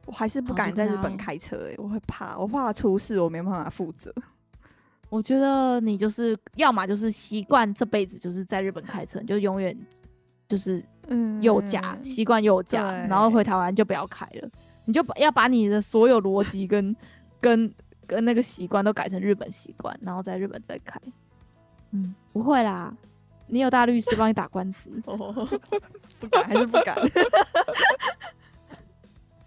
[0.06, 4.12] 我还是不敢在日本开车诶、欸，我会怕，我怕出事，我没办法负责。
[5.10, 9.76] 我觉得你就是要么就是习惯这辈子就是在日本开车，你就永远
[10.48, 14.48] 就是嗯右驾，习惯右驾，然后回台湾就不要开了。
[14.86, 16.94] 你就把要把你的所有逻辑跟
[17.40, 17.72] 跟
[18.04, 21.00] 跟那个习惯都改成日本习惯，然后在日本再开。
[21.90, 22.94] 嗯，不会啦，
[23.46, 24.90] 你有大律师帮你打官司。
[25.04, 26.96] 不敢还是不敢。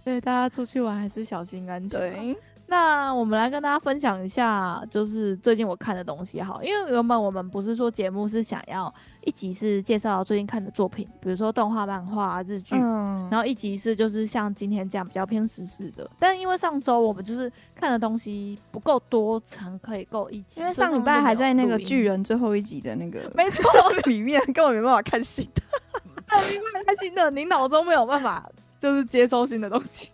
[0.03, 1.99] 对，大家出去玩还是小心安全。
[1.99, 2.37] 对。
[2.69, 8.93] 那我们来跟大家分享一下，就是最近我看的东西哈，因为原本我们不是说节目是想要
[9.23, 16.09] 一集是介绍最近看的作品，比如说动画、漫画、日剧，嗯，然后一集是就是像今天这样比较偏时事的。
[16.19, 20.59] 但因为上周我们就是看的东西不够多，才可以够一集。
[20.59, 23.63] 因为上礼拜还在那个巨人最后一集的那个， 没错，
[24.07, 25.61] 里面根本没办法看新的，
[26.27, 28.45] 没办法看新的，你脑中没有办法
[28.77, 30.09] 就是接收新的东西，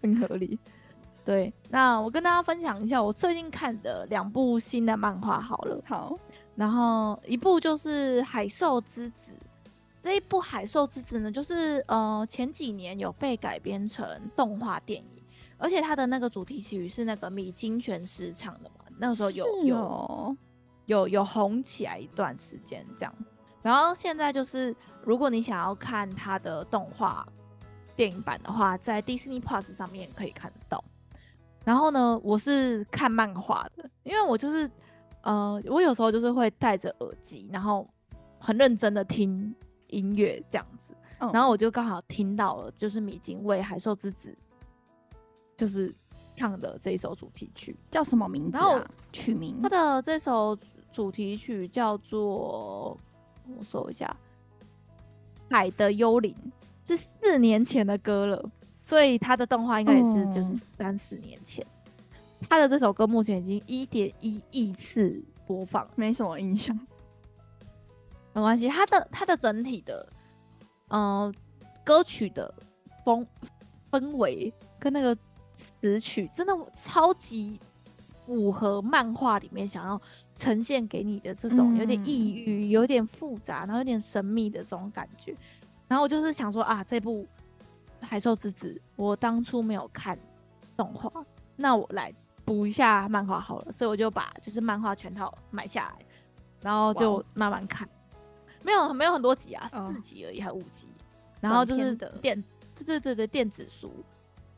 [0.00, 0.58] 很合理。
[1.26, 5.82] 对，那我跟大家分享一下我最近看的两部新的漫画好了。
[5.84, 6.16] 好，
[6.54, 9.32] 然后一部就是《海兽之子》，
[10.00, 15.22] 这一部《海兽之子》呢，就是呃前几年有被改编成动画电影，
[15.58, 20.36] 而且它的那个主题曲是那个米津玄师唱的嘛，那个时候有、哦、
[20.84, 23.12] 有有有红起来一段时间这样。
[23.62, 24.72] 然后现在就是
[25.02, 27.26] 如果你想要看它的动画
[27.96, 30.84] 电影版的话，在 Disney Plus 上面可以看得到。
[31.66, 34.70] 然后呢，我是看漫画的，因为我就是，
[35.22, 37.84] 呃，我有时候就是会戴着耳机，然后
[38.38, 39.52] 很认真的听
[39.88, 44.30] 音乐这样子，嗯、然后我就刚好听到了，就是米津为《海兽之子》
[45.56, 45.92] 就是
[46.36, 48.88] 唱的这一首主题曲，叫什么名字啊？
[49.12, 49.60] 曲名？
[49.60, 50.56] 他的这首
[50.92, 52.96] 主题曲叫做，
[53.58, 54.16] 我搜一下，
[55.50, 56.32] 《海的幽灵》，
[56.88, 58.50] 是四年前的歌了。
[58.86, 66.78] 所以他的动画应该也是就是三四年前，嗯、他的这首歌目前已经一点一亿次播放，没什么印象，
[68.32, 68.68] 没关系。
[68.68, 70.08] 他的他的整体的，
[70.86, 71.34] 嗯、呃，
[71.84, 72.54] 歌曲的
[73.04, 73.26] 风
[73.90, 75.12] 氛围跟那个
[75.56, 77.58] 词曲真的超级
[78.24, 80.00] 符合漫画里面想要
[80.36, 85.34] 呈现给你的这种有点抑郁、有点复杂、然后有点神秘的这种感觉。
[85.88, 87.26] 然后我就是想说啊，这部。
[88.00, 90.18] 海兽之子，我当初没有看
[90.76, 91.10] 动画，
[91.56, 96.06] 那我来补一下漫画好了，所以我就把就是漫画全套买下来，
[96.60, 97.88] 然后就慢慢看，
[98.62, 100.86] 没有没有很多集啊，四集而已，还五集，
[101.40, 102.40] 然后就是电，
[102.74, 103.92] 对对对对电子书，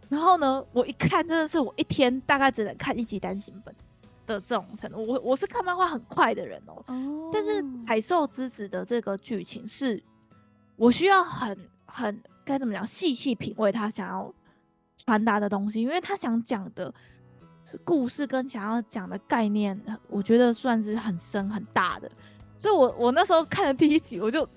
[0.09, 3.75] 然后呢，我一看真的是我一天大概只能看一集单行本
[4.27, 10.03] 的这种程度，我我是看漫画很快的人哦，但是海兽之子的这个剧情是
[10.77, 12.23] 我需要很很。
[12.49, 12.87] 该怎么讲？
[12.87, 14.35] 细细品味他想要
[14.97, 16.93] 传达的东西，因为他想讲的
[17.85, 19.79] 故事跟想要讲的概念，
[20.09, 22.11] 我觉得算是很深很大的。
[22.59, 24.49] 所以我我那时候看了第一集，我就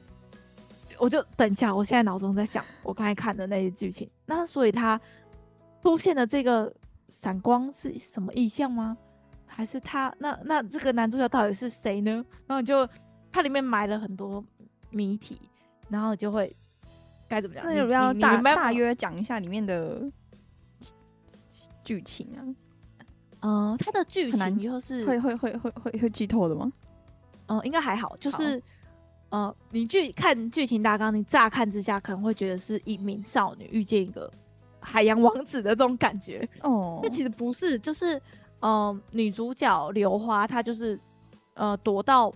[0.98, 4.10] 我就等一下，我现在脑中在想我刚才看的那些剧情。
[4.26, 5.00] 那所以他
[5.84, 6.74] 出现的这个
[7.10, 8.98] 闪光是什么意象吗？
[9.46, 12.24] 还是他那那这个男主角到底是谁呢？
[12.48, 12.88] 然后就
[13.30, 14.42] 它里面埋了很多
[14.92, 15.38] 谜题，
[15.90, 16.56] 然后就会。
[17.32, 17.66] 该怎么讲？
[17.66, 20.02] 那要不要大大约讲一下里面的
[21.82, 22.44] 剧情啊？
[23.40, 26.70] 嗯、呃，它的剧情就是会会会会会会剧透的吗？
[27.48, 28.16] 嗯、呃，应该还好。
[28.18, 28.62] 就是
[29.30, 34.30] 好呃，你剧看剧情大纲，你乍看之下可能会觉得是一名少女遇见一个
[34.82, 37.00] 海洋王子的这种感觉哦。
[37.02, 38.18] 那其实不是，就是
[38.60, 41.00] 嗯、呃，女主角刘花她就是
[41.54, 42.30] 呃躲到，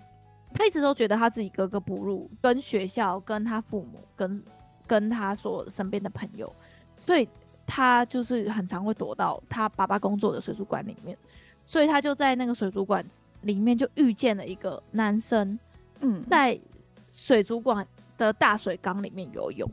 [0.54, 4.42] 她一直都觉得她自己格格不入，跟学校、跟她父母、跟
[4.88, 6.52] 跟他所身边的朋友，
[6.98, 7.28] 所以
[7.66, 11.18] 他就是很常会躲到他爸爸工作的水族馆里面，
[11.66, 13.04] 所以他就在那个水族馆
[13.42, 15.58] 里面就遇见了一个男生，
[16.02, 16.60] 嗯，在
[17.12, 17.86] 水族馆
[18.18, 19.70] 的大水缸里面游泳，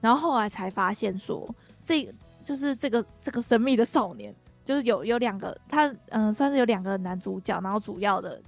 [0.00, 1.48] 然后后来才发现说，
[1.84, 2.08] 这
[2.44, 4.34] 就是这个这个神秘的少年，
[4.64, 8.40] 就是有有两个他嗯、呃，算是有两个男主角，然后主要的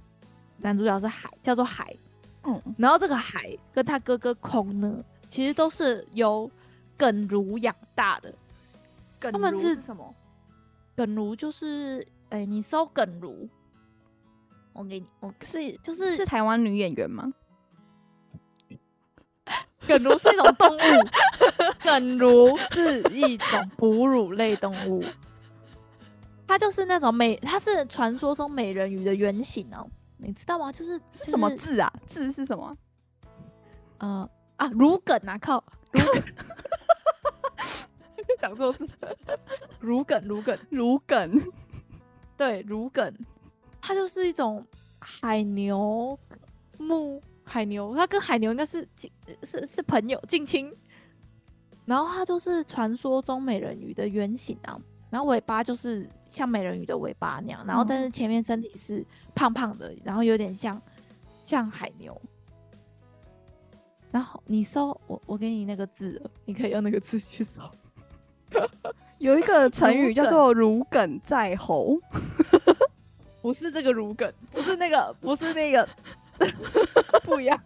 [0.57, 1.95] 男主角是海，叫做海，
[2.43, 5.03] 嗯，然后这个海跟他哥哥空呢。
[5.31, 6.51] 其实都是由
[6.97, 8.31] 耿如养大的。
[9.17, 10.13] 耿如是什么？
[10.93, 13.47] 耿如就是，哎、欸，你搜耿如，
[14.73, 17.31] 我给你，我是就是是台湾女演员吗？
[19.87, 20.79] 耿如是一种动物，
[21.81, 25.01] 耿如是一种哺乳类动物，
[26.45, 30.71] 它就是那种美，它是传说中美人鱼的原型哦，你知道吗？
[30.73, 31.91] 就是、就是、是什么字啊？
[32.05, 32.75] 字是什么？
[33.99, 34.29] 呃。
[34.61, 36.23] 啊，如梗啊，靠，如梗，
[38.37, 38.87] 讲错字，
[39.79, 41.31] 如梗，如梗，如梗，
[42.37, 43.11] 对，如梗，
[43.81, 44.63] 它就是一种
[44.99, 46.15] 海牛
[46.77, 50.71] 木海牛，它跟海牛应该是近是是朋友近亲，
[51.85, 59.03] 然后它就是传说中美人鱼的原型啊，然后尾巴就是像美人鱼的尾巴那样，然后但是前面身体是
[59.33, 60.79] 胖胖的，然后有点像
[61.41, 62.15] 像海牛。
[64.11, 67.61] 然后你搜我，我给你那个字，你可以用那个字去搜。
[69.19, 71.97] 有一个成语叫做“如鲠在喉”，
[73.41, 75.87] 不是这个“如鲠”，不是那个，不是那个，
[77.23, 77.57] 不一样。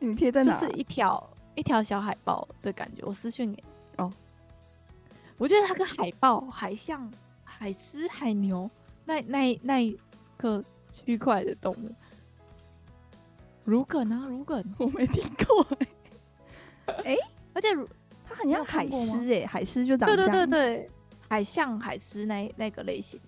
[0.00, 0.58] 你贴在哪？
[0.58, 3.02] 就是一条一条小海豹的感觉。
[3.04, 4.10] 我私讯给你哦。
[5.36, 7.10] 我觉得它跟海豹海象
[7.44, 8.68] 海狮、海牛
[9.04, 9.98] 那那那一
[10.38, 11.94] 个区块的动物。
[13.70, 15.64] 如梗啊，如梗， 我没听过。
[15.70, 15.86] 哎、
[16.86, 17.18] 欸，哎、欸，
[17.54, 17.68] 而且
[18.26, 20.46] 它很像海狮哎、欸，海狮就长这样，对对。
[20.46, 20.90] 对对，
[21.28, 23.20] 海象海狮那那个类型。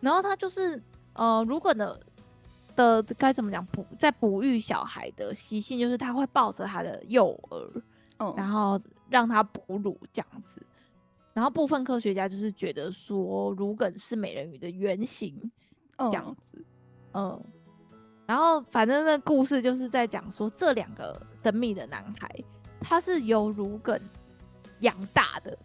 [0.00, 2.00] 然后它就是呃，如梗的
[2.74, 3.64] 的该怎么讲？
[3.66, 7.82] 哺在哺育小孩的习性，就是它会抱着它的幼儿，
[8.20, 10.64] 嗯，然后让它哺乳这样子。
[11.34, 15.38] 然后部分科学家就是觉得说，如梗是美人鱼的原型，
[15.98, 16.64] 这样子，
[17.12, 17.28] 嗯。
[17.30, 17.44] 嗯
[18.26, 22.28] 然后，反正那故事就是在讲说，这两个神秘的男孩，
[22.80, 23.98] 他是由如梗
[24.80, 25.56] 养大的，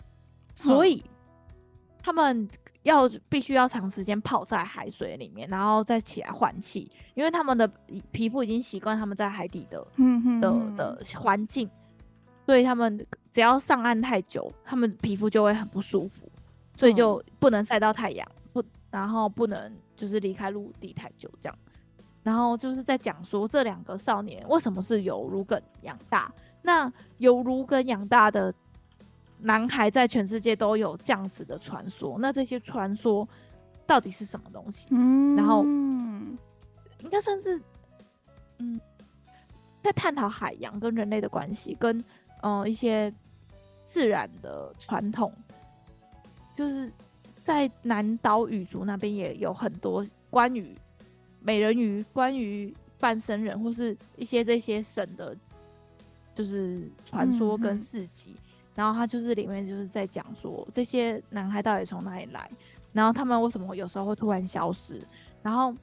[0.53, 1.03] 所以
[2.03, 2.47] 他们
[2.83, 7.67] 要必须要长时间泡在海水里面，然后再起来换气，因为他们的
[8.11, 9.83] 皮肤已经习惯他们在海底的
[10.39, 11.67] 的的环境，
[12.45, 16.31] 所以他们只要上岸太久，他们皮肤就会很不舒服，
[16.77, 21.57] 所以就不能晒到太阳，不，然后不能就是离开陆地太久，这样。
[22.23, 26.31] 然后就是在讲说这两个少年为什么是由如梗养大？
[26.61, 28.53] 那由如梗养大的
[29.39, 32.17] 男孩在全世界都有这样子的传说。
[32.19, 33.27] 那这些传说
[33.87, 34.87] 到底是什么东西？
[34.91, 37.59] 嗯，然后应该算是
[38.59, 38.79] 嗯，
[39.81, 41.97] 在探讨海洋跟人类的关系，跟
[42.41, 43.11] 嗯、呃、一些
[43.83, 45.33] 自然的传统。
[46.53, 46.91] 就是
[47.43, 50.77] 在南岛语族那边也有很多关于。
[51.41, 55.35] 美人鱼，关于半生人或是一些这些神的，
[56.35, 58.35] 就是传说跟事迹，
[58.75, 62.49] 然后他就是里面就是在讲说这些男孩到底从哪里来，
[62.93, 65.01] 然后他们为什么有时候会突然消失，
[65.41, 65.73] 然后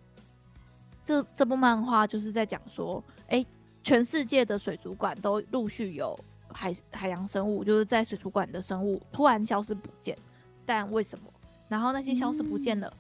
[1.05, 3.45] 这这部漫画就是在讲说，哎、
[3.83, 6.19] 全世界的水族馆都陆续有
[6.53, 10.17] 海海洋生物，就是在水族馆的生物突然消失不见，
[10.65, 11.25] 但为什么？
[11.69, 12.91] 然后那些消失不见了。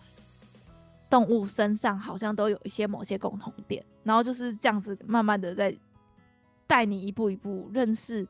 [1.11, 5.75] 动物身上好像都有一些某些共同点，然后就是这样子慢慢的在
[6.67, 8.27] 带你一步一步认识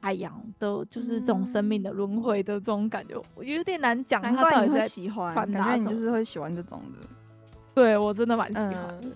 [0.00, 4.20] 海洋的，就是这种生命的轮回的这种感觉，我有点难讲。
[4.20, 6.98] 难怪你会喜欢，感觉你就是会喜欢这种的。
[7.74, 9.00] 对，我真的蛮喜欢的。
[9.02, 9.12] 嗯，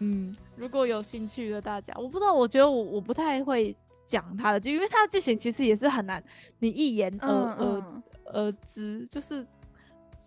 [0.00, 3.74] 嗯，如果有兴趣的大家，我不知道，我觉得我我不太会
[4.04, 6.22] 讲它的，就因为它的剧情其实也是很难，
[6.58, 9.46] 你一言而而而知，就是。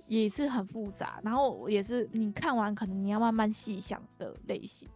[0.08, 4.88] 也是很复杂，然后也是你看完可能你要慢慢细想的类型。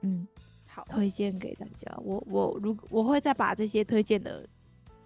[0.00, 0.26] 嗯，
[0.66, 1.94] 好，推荐给大家。
[2.02, 4.46] 我我如我会再把这些推荐的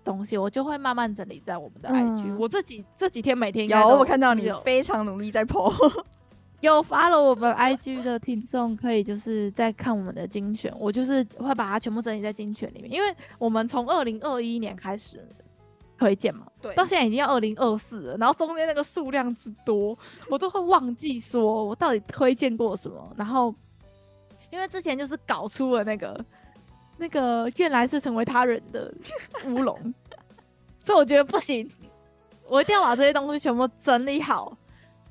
[0.04, 2.26] 东西，我就会慢慢整理在我们的 IG。
[2.26, 6.04] 嗯、我这几这几天每天有我看到你非常努力在 po，
[6.60, 15.26] 有发了我们 IG 的听众可以就是在看我们的精选，我就是会把它全部整理在精选里面，因为我们从二零二一年开始。
[16.02, 19.96] 推荐嘛，对，到现在已经要二零二四了，然后中间那个数量之多，
[20.28, 23.14] 我都会忘记说我到底推荐过什么。
[23.16, 23.54] 然后，
[24.50, 26.24] 因为之前就是搞出了那个
[26.98, 28.92] 那个原来是成为他人的
[29.46, 29.94] 乌龙，
[30.82, 31.70] 所以我觉得不行，
[32.48, 34.56] 我一定要把这些东西全部整理好，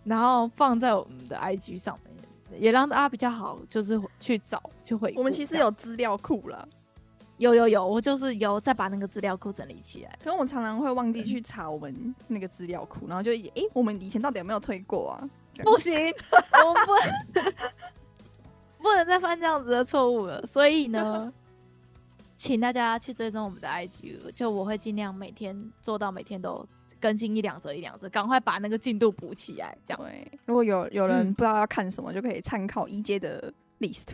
[0.03, 5.13] 然后放在我们的 IG 上面，也让大家比较好，就是去找去回。
[5.15, 6.67] 我们其实有资料库了。
[7.41, 10.15] 有有有，我就是有再把那个资料库整理起来。
[10.23, 15.29] 可是我常常会忘记去查我们那个资料库，然后就诶、欸，我们以前到底有没有推过啊？
[15.63, 15.91] 不行，
[16.63, 17.43] 我们不
[18.83, 20.45] 不能再犯这样子的错误了。
[20.45, 21.33] 所以呢，
[22.37, 26.63] 请大家去追踪我们的 IG，就我会尽量每天做到每天都
[26.99, 29.75] 更新一两则一两则，赶快把那个进度补起来。
[29.83, 34.09] 这样，对，如果有有人不知道要看什么，嗯、就可以参考一阶的 list。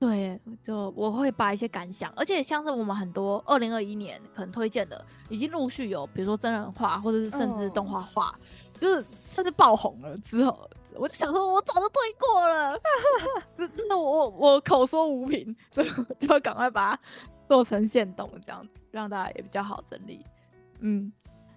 [0.00, 8.80] 对，就我会把一些感想，而且像是我们很多二零二一年可能推荐的，已经陆续有，比如说真人化或者是甚至动画化，oh.
[8.80, 12.80] 就是甚至爆红了之后，我就想说，我早就对过了，
[13.90, 17.02] 那我我口说无凭，所以我就赶快把它
[17.46, 20.24] 做成现动这样子，让大家也比较好整理。
[20.78, 21.12] 嗯，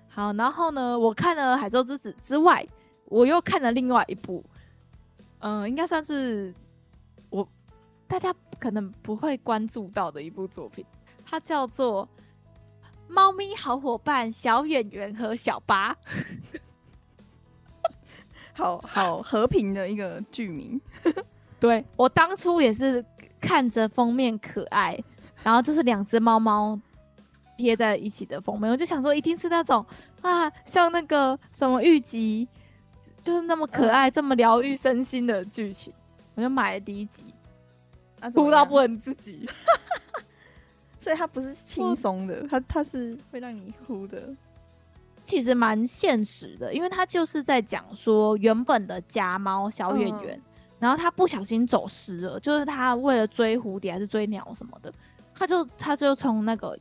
[0.09, 2.67] 好，然后呢，我看了《海兽之子》之外，
[3.05, 4.43] 我又看了另外一部，
[5.39, 6.62] 嗯、呃，应该算是我
[8.13, 10.85] 大家可能不会关注到的一部作品，
[11.25, 12.07] 它叫做。
[13.09, 15.95] 猫咪好伙伴小演员和小八，
[18.53, 20.79] 好好和平的一个剧名。
[21.59, 23.03] 对，我当初也是
[23.41, 24.97] 看着封面可爱，
[25.43, 26.79] 然后就是两只猫猫
[27.57, 29.83] 贴在一起的封面，我就想说一定是那种
[30.21, 32.47] 啊，像那个什么玉吉，
[33.23, 35.91] 就是那么可爱、嗯、这么疗愈身心的剧情，
[36.35, 37.32] 我就买了第一集，
[38.31, 39.49] 哭到不能自己。
[40.99, 44.33] 所以它不是轻松的，它它是会让你哭的。
[45.23, 50.41] 其实蛮现实的，因为它就是在讲说原本的家猫小圆圆，嗯、
[50.79, 54.93] 然后它不小心走失了，就是它为了追蝴蝶还是追鸟什么的，
[55.35, 56.77] 它就它就从那个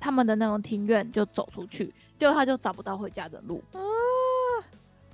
[0.00, 3.62] 他们的那种庭院就走出去，结果它就找不到回家的路。
[3.72, 3.78] 啊、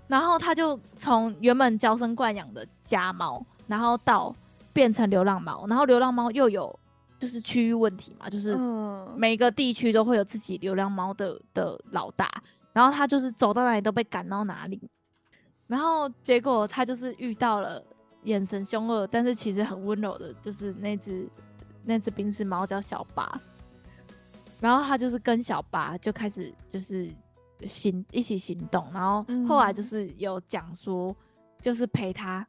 [0.07, 4.35] 然后他就从原本娇生惯养的家猫，然后到
[4.75, 6.79] 变成流浪猫，然后流浪猫又有。
[7.17, 8.55] 就是区域问题嘛，就是
[9.17, 12.29] 每个地区都会有自己流浪猫的的老大，
[12.73, 14.91] 然后他就是走到哪里都被赶到哪里，
[15.67, 17.83] 然后结果他就是遇到了
[18.25, 21.27] 眼神凶恶，但是其实很温柔的，就是那只
[21.85, 23.41] 那只冰丝猫叫小八，
[24.61, 27.09] 然后他就是跟小八就开始就是
[27.65, 31.15] 行一起行动，然后后来就是有讲说
[31.63, 32.47] 就是陪他。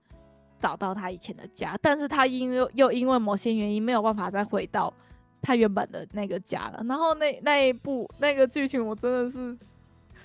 [0.60, 4.94] 找到他以前的家，但是他因为又因为某些原因没有办法再回到
[5.42, 6.84] 他原本的那个家了。
[6.88, 9.58] 然后那那一部那个剧情，我真的是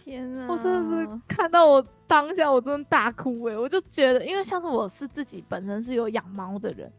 [0.03, 0.47] 天啊！
[0.49, 3.59] 我真的是看到我当下我真的大哭哎、欸！
[3.59, 6.91] 我就觉得，因为像是我是自己本身是有养猫的人，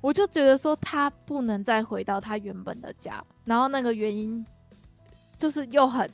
[0.00, 4.44] 我就觉得说他不能再回到他原本的家，然后那个原因
[5.38, 6.10] 就是又很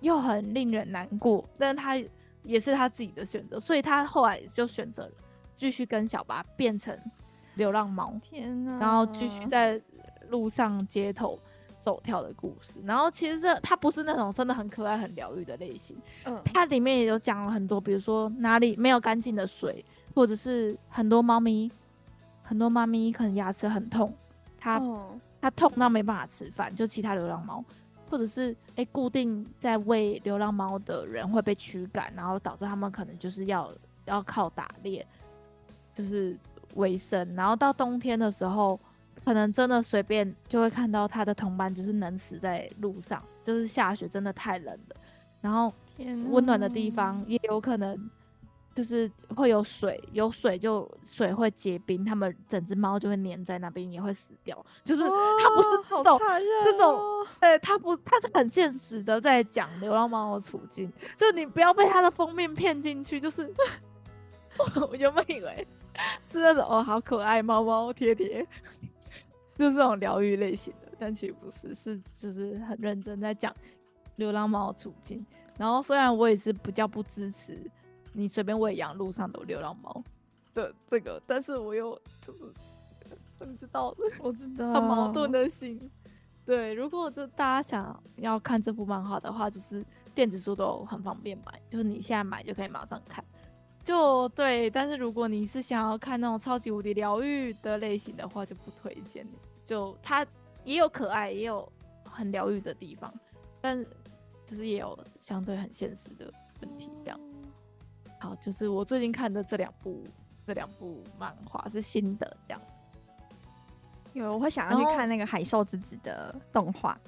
[0.00, 2.00] 又很令人难过，但是他
[2.44, 5.12] 也是他自己的选择，所以他后来就选择了。
[5.54, 6.96] 继续跟小八变成
[7.54, 8.78] 流浪猫，天哪！
[8.78, 9.80] 然后继续在
[10.28, 11.38] 路上街头
[11.80, 12.80] 走跳的故事。
[12.84, 15.96] 然后其实它不是那种真的很可爱、很疗愈的类型。
[16.24, 19.84] 嗯，它里面也有讲了很多，比如说哪里没有干净的水，
[20.14, 21.70] 或者是很多猫咪，
[22.42, 24.12] 很多猫咪可能牙齿很痛，
[24.58, 24.80] 它
[25.40, 27.64] 它痛到没办法吃饭，就其他流浪猫，
[28.10, 33.70] 或者是哎、欸、固定在喂流浪猫的人会被驱赶，然后导致他们可能就是要
[34.06, 35.06] 要靠打猎。
[35.94, 36.36] 就是
[36.74, 38.78] 为生，然后到冬天的时候，
[39.24, 44.96] 可能真的随便就会看到他的同伴就是冷死在路上，就是下雪真的太冷了，
[45.40, 45.72] 然后
[46.30, 48.10] 温暖的地方也有可能
[48.74, 54.66] 就是会有水，有水就水会结冰，他们整只猫就会黏在那边也会死掉。
[54.82, 56.20] 就是它不是这种、
[56.64, 57.00] 这种，
[57.40, 63.48] 对，它不，它是很现实的在讲流浪猫的处境，就你不要被它的封面骗进去，就是
[64.74, 65.66] 我原本以为。
[66.28, 68.46] 是那种哦，好可爱，猫猫贴贴，
[69.54, 73.54] 就是这种疗愈类型的，但其实不是，是就是很认真在讲
[74.16, 75.24] 流浪猫的处境。
[75.56, 77.56] 然后虽然我也是比较不支持
[78.12, 80.02] 你随便喂养路上的流浪猫
[80.52, 82.52] 的这个，但是我又就是
[83.40, 85.90] 你知道的，我知道 很矛盾的心。
[86.44, 89.84] 对，如果就大家想要看这部漫画的话，就是
[90.14, 93.24] 电子书都很方便买，就是你现在买就可以马上看。
[93.84, 99.26] 就对，但是如果你是想要看那种超级无敌疗愈的类型的话，就不推荐。
[99.66, 100.26] 就它
[100.64, 101.70] 也有可爱，也有
[102.04, 103.12] 很疗愈的地方，
[103.60, 103.84] 但
[104.46, 106.32] 就是也有相对很现实的
[106.62, 106.90] 问题。
[107.04, 107.20] 这样，
[108.18, 110.02] 好，就是我最近看的这两部，
[110.46, 112.62] 这两部漫画是新的，这样。
[114.14, 116.98] 有，我会想要去看那个《海兽之子》的动画。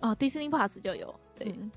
[0.00, 1.12] 哦，Disney Plus 就有。
[1.36, 1.52] 对。
[1.58, 1.70] 嗯、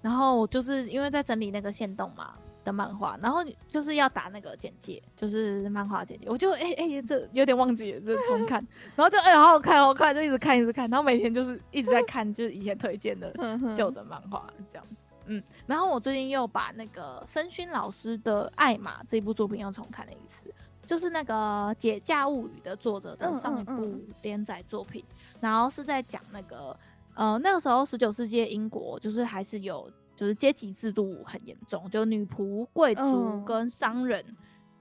[0.00, 2.34] 然后我就是因为在整理那个线动嘛。
[2.64, 8.64] 的漫画，然后就是要打那个简介，就是漫画简介，我就哎哎、欸欸，这有点忘记了，就重看，
[8.94, 13.32] 然后就哎、欸，好好看，好好看，就一直看，一直看，然后每天就是一直在 看，就是以前推荐的
[13.74, 14.86] 旧的漫画这样，
[15.26, 20.52] 嗯，然后我最近又把那个森勋老师的《艾玛》这部作品又重看了一次，
[20.86, 21.34] 就是那个
[21.74, 25.04] 《解嫁物语》的作者的上一部连载作品，
[25.40, 26.76] 然后是在讲那个
[27.14, 29.90] 呃那个时候十九世纪英国就是还是有。
[30.22, 34.36] 就是阶级制度很严重，就女仆、贵族跟商人，嗯、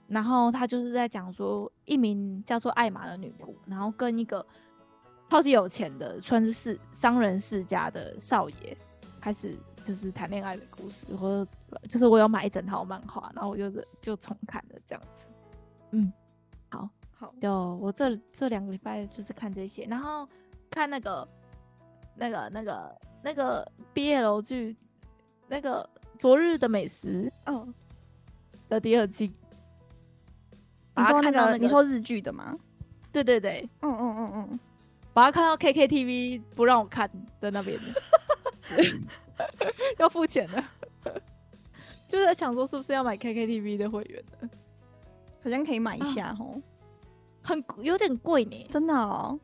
[0.07, 4.45] 然后他就是在讲说，一名叫做艾玛的女仆，然后跟一个
[5.31, 8.77] 超级有钱的，村市商人世家的少爷
[9.19, 11.51] 开始就是谈恋爱的故事，或者
[11.89, 15.25] 就是我有买一整套漫画，然后我就是就重看了这样子。
[15.89, 16.13] 嗯，
[16.69, 20.29] 好，好，就我这这两个礼拜就是看这些，然后
[20.69, 21.27] 看那个
[22.15, 24.77] 那个那个那个毕业楼剧，
[25.51, 25.87] 那个
[26.17, 27.73] 昨日的美食，嗯，
[28.69, 29.33] 的第二季。
[30.95, 32.57] 你说那个，你说日剧的吗？
[33.11, 34.59] 对对对，嗯嗯嗯嗯，
[35.13, 37.11] 把它看到 KKTV 不让我看
[37.41, 37.77] 的那边，
[39.99, 40.63] 要付钱的，
[42.07, 44.49] 就是在想说是不是要买 KKTV 的会员的，
[45.43, 46.61] 好像可以买一下哦、
[47.43, 49.37] 啊，很有点贵呢，真的哦。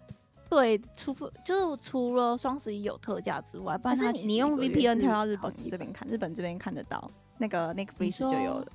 [0.50, 8.68] 对，除非就是除了双十一有特价之外，但是你用 VPN 跳到日本这边看，日本这边看得到，那个 Netflix 就有了。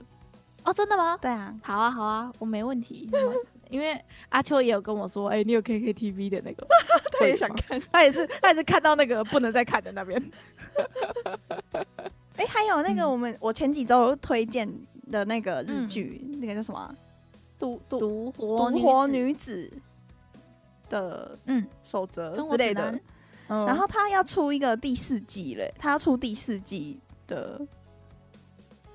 [0.65, 1.19] 哦，真的吗？
[1.20, 3.11] 对啊，好啊，好啊，我没问题。
[3.69, 6.66] 因为阿秋也有跟我说，哎、欸，你有 KKTV 的那个，
[7.19, 10.23] 他也想看，他也是，他也是看到那个不能再看的那边。
[12.36, 14.70] 哎、欸，还有那个我们、嗯、我前几周推荐
[15.11, 16.94] 的那个日剧、嗯，那个叫什么？
[17.59, 19.73] 独独独活独活女子
[20.93, 22.97] 的嗯守则之类的。
[23.48, 27.60] 然后他要出一个第四季嘞，他要出第四季的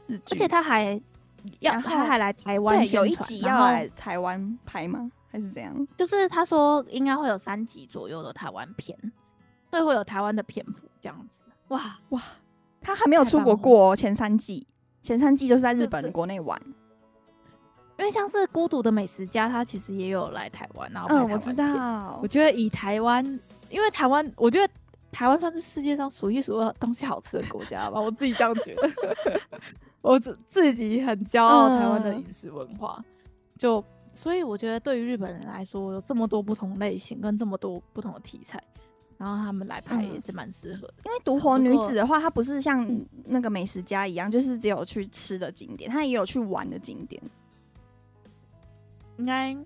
[0.05, 1.01] 日剧，而且他还。
[1.61, 5.09] 要他还来台湾，对，有一集要来台湾拍吗？
[5.31, 5.87] 还是怎样？
[5.95, 8.97] 就是他说应该会有三集左右的台湾片，
[9.71, 11.51] 对，会有台湾的篇幅这样子。
[11.69, 12.21] 哇哇，
[12.81, 14.67] 他还没有出国过、哦、前三季，
[15.01, 16.61] 前三季就是在日本国内玩。
[17.99, 22.19] 因为像是《孤独的美食家》，他其实也有来台湾，然后嗯，我知道。
[22.21, 23.25] 我觉得以台湾，
[23.69, 24.73] 因为台湾，我觉得
[25.11, 28.91] 台湾算是世界上数一数二东西好吃的国家吧，我自己这样觉得。
[30.01, 33.05] 我自自己很骄傲台湾的饮食文化，嗯，
[33.57, 33.83] 就
[34.13, 38.61] 所以我觉得对于日本人来说，有这么多不同类型跟这么多不同的题材，
[39.17, 40.93] 然后他们来拍也是蛮适合的。
[41.03, 42.87] 因为独活女子的话，它不是像
[43.25, 47.21] 那个美食家一样，就是只有去吃的景点，它也有去玩的景点。
[49.17, 49.57] 应该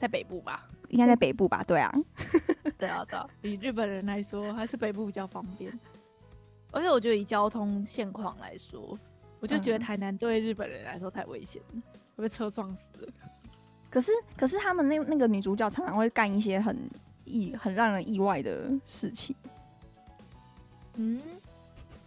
[0.00, 0.66] 在北部吧？
[0.88, 1.62] 应该在北部吧？
[1.64, 1.92] 对啊，
[2.78, 5.72] 对啊，对啊，以日本人来说，还是北部比较方便。
[6.72, 8.98] 而且我觉得以交通现况来说。
[9.38, 11.82] 我就觉得台南对日本人来说太危险了，嗯，
[12.16, 13.12] 会被车撞死。
[13.90, 16.74] 可是，可是他们那那个女主角常常会干一些很
[17.24, 19.36] 意、很让人意外的事情。
[20.94, 21.20] 嗯，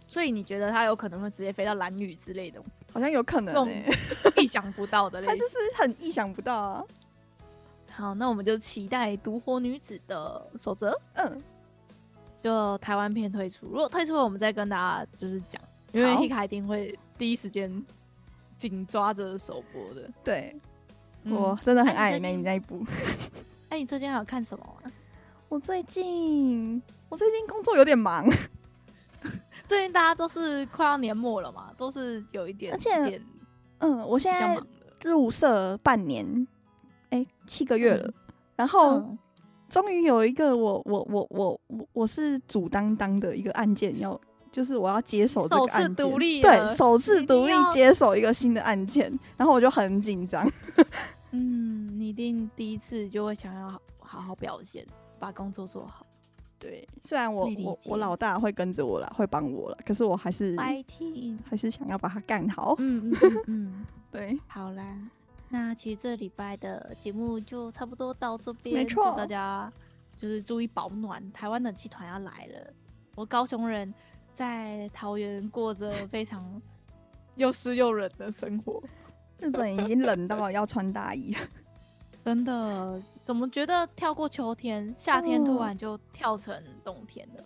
[0.08, 2.60] 所以你觉得她有可能会直接飞到蓝屿之类的？
[2.92, 3.84] 好像有可能，欸，
[4.42, 5.36] 意想不到的类型。
[5.36, 6.84] 他就是很意想不到啊。
[7.90, 10.98] 好，那我们就期待独活女子的守则。
[11.14, 11.40] 嗯，
[12.42, 15.60] 就台湾片推出，如果推出了，我们再跟大家就是讲，
[15.92, 16.98] 因为 Hika 一定会。
[17.18, 17.70] 第一时间
[18.56, 20.58] 紧抓着首播的，对、
[21.24, 22.82] 嗯、我真的很爱那那一部。
[23.68, 24.88] 哎、欸，你最近还有看什么、啊？
[25.50, 28.26] 我最近我最近工作有点忙，
[29.70, 33.22] 最近大家都是快要年末了嘛，都是有一点，而且
[33.78, 34.60] 嗯，我现在
[35.04, 36.26] 入社半年，
[37.10, 38.14] 哎、欸，七个月了，嗯、
[38.56, 39.16] 然后
[39.68, 44.20] 终于有一个我我我我我我是主担当的一个案件要。
[44.50, 46.10] 就是我要接手这个案件，
[46.42, 50.44] 对，首次独立接手一个新的案件，然后我就很紧张。
[51.30, 54.84] 嗯，你一定第一次就会想要好好表现，
[55.20, 56.04] 把工作做好。
[56.60, 62.76] 对，虽然我我我老大会跟着我了，会帮我了，可是我还是还是想要把它干好。
[62.78, 64.38] 嗯嗯 嗯，对。
[64.46, 64.96] 好啦，
[65.48, 69.14] 那其实这礼拜的节目就差不多到这边，没错。
[69.16, 69.72] 大家
[70.16, 72.72] 就是注意保暖，台湾冷气团要来了，
[73.16, 73.92] 我高雄人。
[74.32, 76.62] 在桃园过着非常
[77.34, 78.82] 又湿又冷的生活，
[79.38, 81.40] 日本已经冷到要穿大衣了。
[82.24, 87.44] 真的，怎么觉得跳过秋天，夏天突然就跳成冬天了？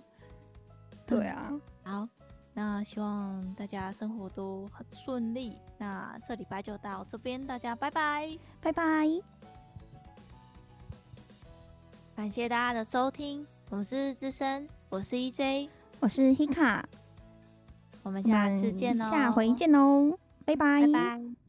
[1.06, 1.52] 对啊，
[1.82, 2.08] 好，
[2.54, 5.58] 那希望大家生活都很顺利。
[5.76, 8.82] 那这礼拜就到这边，大家拜拜，拜拜，
[12.16, 15.68] 感谢大家的收听，我们是日之声，我是 EJ。
[16.00, 16.82] 我是 Hika，
[18.02, 20.82] 我们下次见哦，下回见喽，拜拜。
[20.82, 21.43] 拜拜。